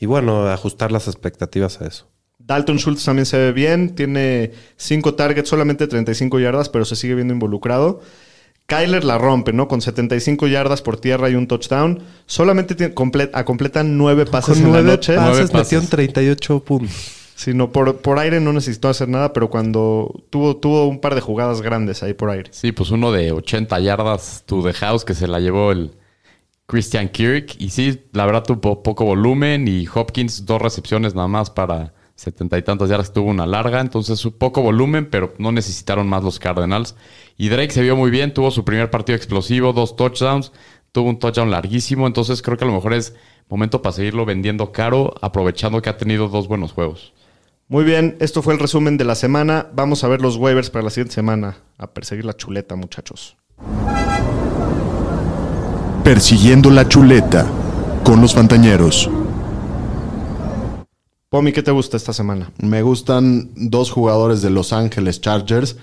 [0.00, 2.08] Y bueno, ajustar las expectativas a eso.
[2.38, 7.14] Dalton Schultz también se ve bien, tiene 5 targets, solamente 35 yardas, pero se sigue
[7.14, 8.00] viendo involucrado.
[8.66, 9.68] Kyler la rompe, ¿no?
[9.68, 12.02] Con 75 yardas por tierra y un touchdown.
[12.26, 15.14] Solamente tiene, comple- a completan 9 pases Con en nueve la noche.
[15.16, 15.64] Nueve pases pases.
[15.66, 17.20] metieron 38 puntos.
[17.36, 21.14] Sí, no, por, por aire no necesitó hacer nada, pero cuando tuvo, tuvo un par
[21.16, 22.48] de jugadas grandes ahí por aire.
[22.52, 25.90] Sí, pues uno de 80 yardas, to the house, que se la llevó el
[26.66, 27.56] Christian Kirk.
[27.58, 32.56] Y sí, la verdad tuvo poco volumen y Hopkins dos recepciones nada más para setenta
[32.56, 33.80] y tantas yardas, tuvo una larga.
[33.80, 36.94] Entonces, su poco volumen, pero no necesitaron más los Cardinals.
[37.36, 40.52] Y Drake se vio muy bien, tuvo su primer partido explosivo, dos touchdowns,
[40.92, 42.06] tuvo un touchdown larguísimo.
[42.06, 43.14] Entonces, creo que a lo mejor es
[43.48, 47.12] momento para seguirlo vendiendo caro, aprovechando que ha tenido dos buenos juegos.
[47.66, 49.68] Muy bien, esto fue el resumen de la semana.
[49.74, 51.56] Vamos a ver los waivers para la siguiente semana.
[51.78, 53.36] A perseguir la chuleta, muchachos.
[56.04, 57.46] Persiguiendo la chuleta
[58.04, 59.10] con los Fantañeros.
[61.30, 62.52] Pomi, ¿qué te gusta esta semana?
[62.58, 65.76] Me gustan dos jugadores de Los Ángeles Chargers,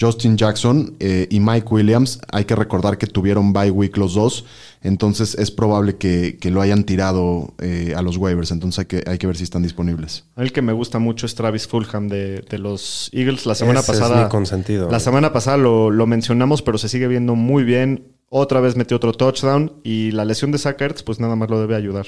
[0.00, 2.20] Justin Jackson eh, y Mike Williams.
[2.30, 4.44] Hay que recordar que tuvieron bye week los dos,
[4.82, 9.02] entonces es probable que, que lo hayan tirado eh, a los waivers, entonces hay que,
[9.10, 10.24] hay que ver si están disponibles.
[10.36, 13.46] El que me gusta mucho es Travis Fulham de, de los Eagles.
[13.46, 14.24] La semana Ese es pasada.
[14.24, 14.90] mi consentido.
[14.90, 18.12] La semana pasada lo, lo mencionamos, pero se sigue viendo muy bien.
[18.30, 21.58] Otra vez metió otro touchdown y la lesión de Zach Ertz, pues nada más lo
[21.60, 22.06] debe ayudar.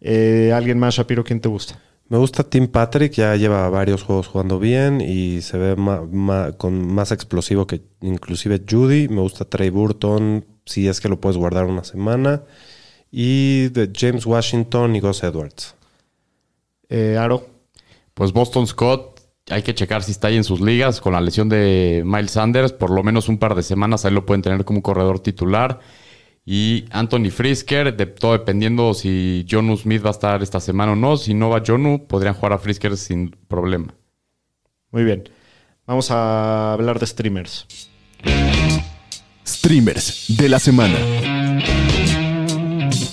[0.00, 1.80] Eh, ¿Alguien más, Shapiro, quién te gusta?
[2.08, 6.52] Me gusta Tim Patrick, ya lleva varios juegos jugando bien y se ve ma- ma-
[6.52, 9.08] con más explosivo que inclusive Judy.
[9.08, 12.42] Me gusta Trey Burton, si es que lo puedes guardar una semana.
[13.10, 15.74] Y de James Washington y Gus Edwards.
[16.88, 17.46] Eh, Aro.
[18.14, 21.48] Pues Boston Scott, hay que checar si está ahí en sus ligas con la lesión
[21.50, 22.72] de Miles Sanders.
[22.72, 25.80] Por lo menos un par de semanas ahí lo pueden tener como un corredor titular.
[26.50, 30.96] Y Anthony Frisker, de, todo dependiendo si Jonu Smith va a estar esta semana o
[30.96, 31.18] no.
[31.18, 33.94] Si no va Jonu, podrían jugar a Frisker sin problema.
[34.90, 35.28] Muy bien.
[35.86, 37.66] Vamos a hablar de streamers.
[39.46, 40.96] Streamers de la semana.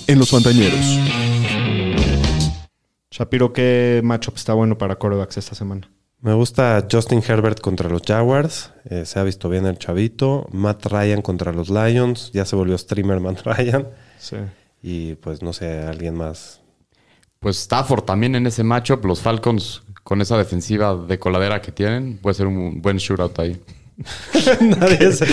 [0.07, 0.97] En los Fantañeros.
[3.11, 5.89] Shapiro, ¿qué matchup está bueno para corebacks esta semana?
[6.26, 8.71] Me gusta Justin Herbert contra los Jaguars.
[8.89, 10.47] eh, se ha visto bien el chavito.
[10.51, 12.32] Matt Ryan contra los Lions.
[12.34, 13.89] Ya se volvió streamer Matt Ryan.
[14.17, 14.38] Sí.
[14.82, 16.61] Y pues no sé, alguien más.
[17.39, 19.05] Pues Stafford también en ese matchup.
[19.05, 22.17] Los Falcons con esa defensiva de coladera que tienen.
[22.17, 23.61] Puede ser un buen shootout ahí.
[24.61, 25.25] Nadie se-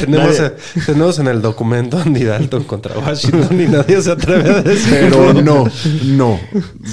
[0.00, 0.52] tenemos, Nadie-
[0.86, 5.08] tenemos en el documento Andy Dalton contra Washington y nadie se atreve a decir.
[5.10, 5.70] Pero no,
[6.04, 6.40] no.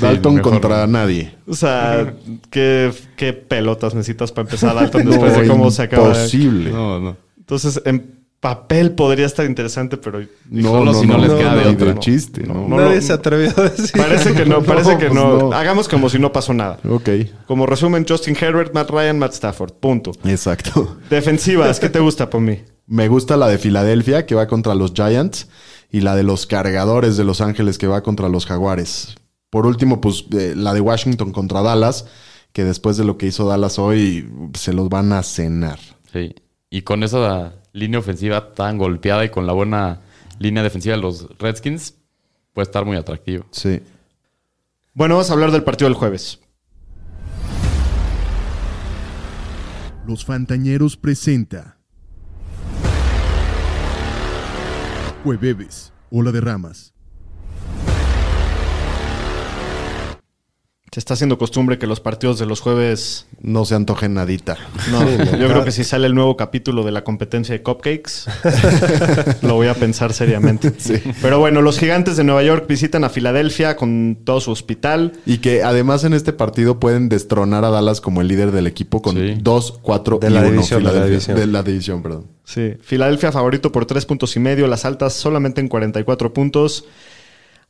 [0.02, 0.94] Dalton contra no.
[0.94, 1.36] nadie.
[1.48, 2.14] O sea,
[2.50, 6.08] ¿qué, qué pelotas necesitas para empezar Dalton después de cómo se acaba?
[6.10, 6.72] Imposible.
[6.72, 7.18] No, no.
[7.38, 10.20] Entonces, en papel podría estar interesante, pero
[10.50, 12.00] No, Solo no, si no no, les no, queda de otra.
[12.00, 12.68] chiste, no.
[12.68, 13.92] No, nadie no, se atrevió a decir.
[14.00, 15.38] parece que no, parece que pues no.
[15.38, 15.52] no.
[15.54, 16.80] Hagamos como si no pasó nada.
[16.88, 17.10] Ok,
[17.48, 19.74] Como resumen, Justin Herbert, Matt Ryan, Matt Stafford.
[19.74, 20.12] Punto.
[20.26, 20.98] exacto.
[21.10, 22.60] Defensivas, ¿qué te gusta por mí?
[22.88, 25.48] Me gusta la de Filadelfia, que va contra los Giants,
[25.92, 29.16] y la de los cargadores de Los Ángeles, que va contra los Jaguares.
[29.50, 32.06] Por último, pues eh, la de Washington contra Dallas,
[32.52, 35.80] que después de lo que hizo Dallas hoy, se los van a cenar.
[36.14, 36.36] Sí.
[36.70, 40.00] Y con esa línea ofensiva tan golpeada y con la buena
[40.40, 41.96] línea defensiva de los Redskins,
[42.54, 43.46] puede estar muy atractivo.
[43.52, 43.82] Sí.
[44.94, 46.40] Bueno, vamos a hablar del partido del jueves.
[50.08, 51.78] Los Fantañeros presenta.
[55.24, 56.95] Jueves, Ola de Ramas.
[60.96, 63.26] Se está haciendo costumbre que los partidos de los jueves.
[63.42, 64.56] No se antojen nadita.
[64.92, 65.04] No,
[65.38, 68.30] yo creo que si sale el nuevo capítulo de la competencia de cupcakes,
[69.42, 70.72] lo voy a pensar seriamente.
[71.22, 75.12] Pero bueno, los gigantes de Nueva York visitan a Filadelfia con todo su hospital.
[75.26, 79.02] Y que además en este partido pueden destronar a Dallas como el líder del equipo
[79.02, 79.36] con Sí.
[79.42, 80.52] 2, 4 De y la 1.
[80.52, 81.10] división, de la Filadelfia.
[81.10, 81.38] división.
[81.38, 82.28] De la división, perdón.
[82.46, 86.86] Sí, Filadelfia favorito por tres puntos y medio, las altas solamente en 44 puntos.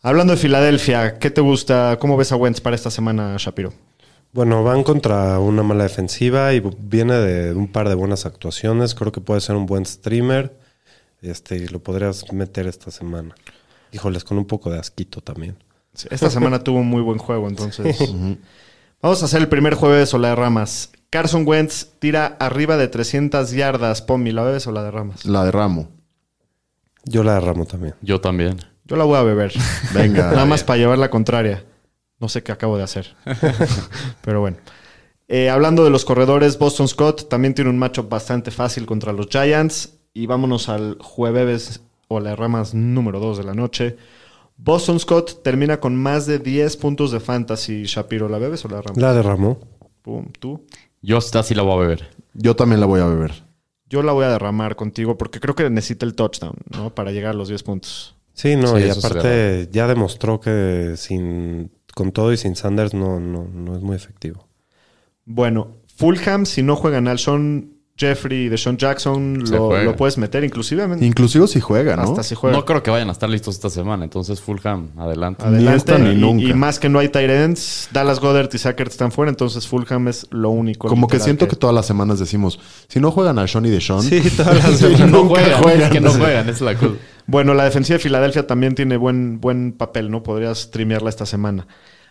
[0.06, 1.98] Hablando de Filadelfia, ¿qué te gusta?
[2.00, 3.74] ¿Cómo ves a Wentz para esta semana, Shapiro?
[4.34, 8.94] Bueno, van contra una mala defensiva y viene de un par de buenas actuaciones.
[8.94, 10.56] Creo que puede ser un buen streamer.
[11.24, 13.34] Este, y lo podrías meter esta semana.
[13.94, 15.58] Híjoles, con un poco de asquito también.
[15.96, 17.98] Sí, Esta semana tuvo un muy buen juego, entonces.
[19.02, 20.92] Vamos a hacer el primer jueves o la de ramas.
[21.10, 24.04] Carson Wentz tira arriba de 300 yardas.
[24.04, 25.26] Pomi, ¿la bebes o la de ramas?
[25.26, 25.90] La derramo.
[27.06, 27.96] Yo la derramo también.
[28.04, 28.75] Yo también.
[28.86, 29.54] Yo la voy a beber.
[29.94, 30.32] Venga.
[30.32, 31.64] Nada más para llevar la contraria.
[32.20, 33.16] No sé qué acabo de hacer.
[34.22, 34.58] Pero bueno.
[35.28, 39.28] Eh, hablando de los corredores, Boston Scott también tiene un matchup bastante fácil contra los
[39.28, 39.98] Giants.
[40.14, 43.98] Y vámonos al jueves o las ramas número 2 de la noche.
[44.58, 47.84] Boston Scott termina con más de 10 puntos de fantasy.
[47.84, 49.02] Shapiro, ¿la bebes o la ramas?
[49.02, 49.60] La derramó.
[50.02, 50.66] Pum, tú.
[51.02, 52.10] Yo esta sí la voy a beber.
[52.34, 53.44] Yo también la voy a beber.
[53.90, 56.96] Yo la voy a derramar contigo porque creo que necesita el touchdown, ¿no?
[56.96, 58.15] Para llegar a los 10 puntos.
[58.36, 63.20] Sí, no, Sí, y aparte ya demostró que sin con todo y sin Sanders no,
[63.20, 64.48] no, no es muy efectivo.
[65.24, 70.86] Bueno, Fulham, si no juegan Alshon Jeffrey y Deshaun Jackson, lo, lo puedes meter inclusive
[71.00, 72.04] Inclusive si juega, ¿no?
[72.04, 72.58] hasta si juega.
[72.58, 74.04] No creo que vayan a estar listos esta semana.
[74.04, 75.46] Entonces, Fulham, adelante.
[75.46, 75.78] Adelante.
[75.78, 76.44] esta ni y, nunca.
[76.44, 80.10] y más que no hay tight ends, Dallas Goddard y Sackert están fuera, entonces Fulham
[80.10, 80.90] es lo único.
[80.90, 82.60] Como que siento que todas las semanas decimos,
[82.90, 85.62] si no juegan a Sean y de Sean, Sí, todas las Sí, no nunca juegan,
[85.62, 85.82] juegan.
[85.84, 86.96] es que no juegan, es la cosa.
[87.28, 90.22] Bueno, la defensiva de Filadelfia también tiene buen, buen papel, ¿no?
[90.24, 91.68] Podrías streamearla esta semana.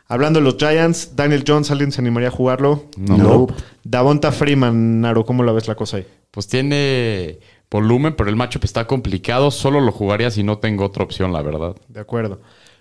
[0.06, 2.84] Hablando de los Giants, Daniel Jones, ¿alguien se animaría a jugarlo?
[2.98, 3.46] No.
[3.84, 6.06] Davonta Freeman, Naro, ¿cómo la ves la cosa ahí?
[6.30, 7.38] Pues tiene
[7.70, 9.50] volumen, pero el matchup está complicado.
[9.50, 11.74] Solo lo jugaría si no tengo otra opción, la verdad.
[11.88, 12.40] De acuerdo.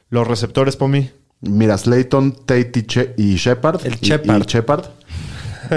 [0.09, 1.09] Los receptores, Pomi.
[1.41, 3.85] Mira, Slayton, Tate y, Che- y Shepard.
[3.85, 4.41] El y- Shepard.
[4.41, 4.85] y Shepard.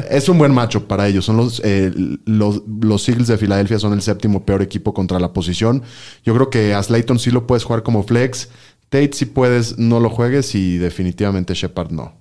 [0.10, 1.24] es un buen macho para ellos.
[1.24, 1.92] Son los, eh,
[2.24, 5.82] los, los Eagles de Filadelfia son el séptimo peor equipo contra la posición.
[6.24, 8.50] Yo creo que a Slayton sí lo puedes jugar como flex.
[8.88, 12.14] Tate si puedes, no lo juegues y definitivamente Shepard no.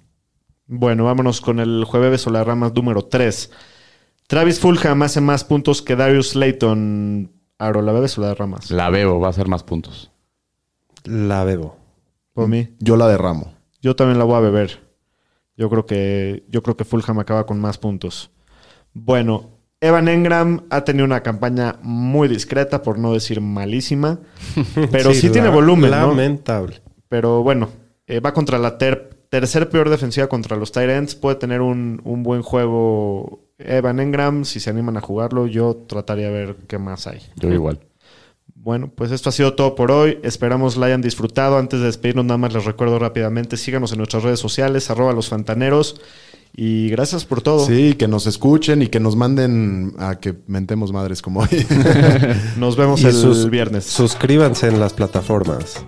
[0.67, 3.51] Bueno, vámonos con el jueves o la rama número 3.
[4.27, 7.31] Travis Fulham hace más puntos que Darius Slayton.
[7.59, 8.71] Aro, ¿la bebes o la derramas?
[8.71, 10.11] La veo, va a hacer más puntos.
[11.03, 11.77] La bebo.
[12.33, 12.75] Pomi.
[12.79, 13.53] Yo la derramo.
[13.81, 14.84] Yo también la voy a beber.
[15.57, 18.31] Yo creo que, yo creo que Fulham acaba con más puntos.
[18.93, 19.51] Bueno,
[19.81, 24.19] Evan Engram ha tenido una campaña muy discreta, por no decir malísima.
[24.91, 26.07] Pero sí, tiene la- volumen, ¿no?
[26.09, 26.81] Lamentable.
[27.07, 27.69] Pero bueno,
[28.07, 31.15] eh, va contra la ter- tercer peor defensiva contra los Tyrants.
[31.15, 34.43] Puede tener un, un buen juego Evan Engram.
[34.45, 37.19] Si se animan a jugarlo, yo trataría de ver qué más hay.
[37.35, 37.79] Yo igual.
[38.65, 40.17] Bueno, pues esto ha sido todo por hoy.
[40.23, 41.59] Esperamos la hayan disfrutado.
[41.59, 45.29] Antes de despedirnos, nada más les recuerdo rápidamente, síganos en nuestras redes sociales, arroba los
[45.29, 46.01] fantaneros.
[46.57, 47.63] Y gracias por todo.
[47.67, 51.49] Sí, que nos escuchen y que nos manden a que mentemos madres como hoy.
[52.57, 53.83] Nos vemos Y el sus- viernes.
[53.85, 55.83] Suscríbanse en las plataformas.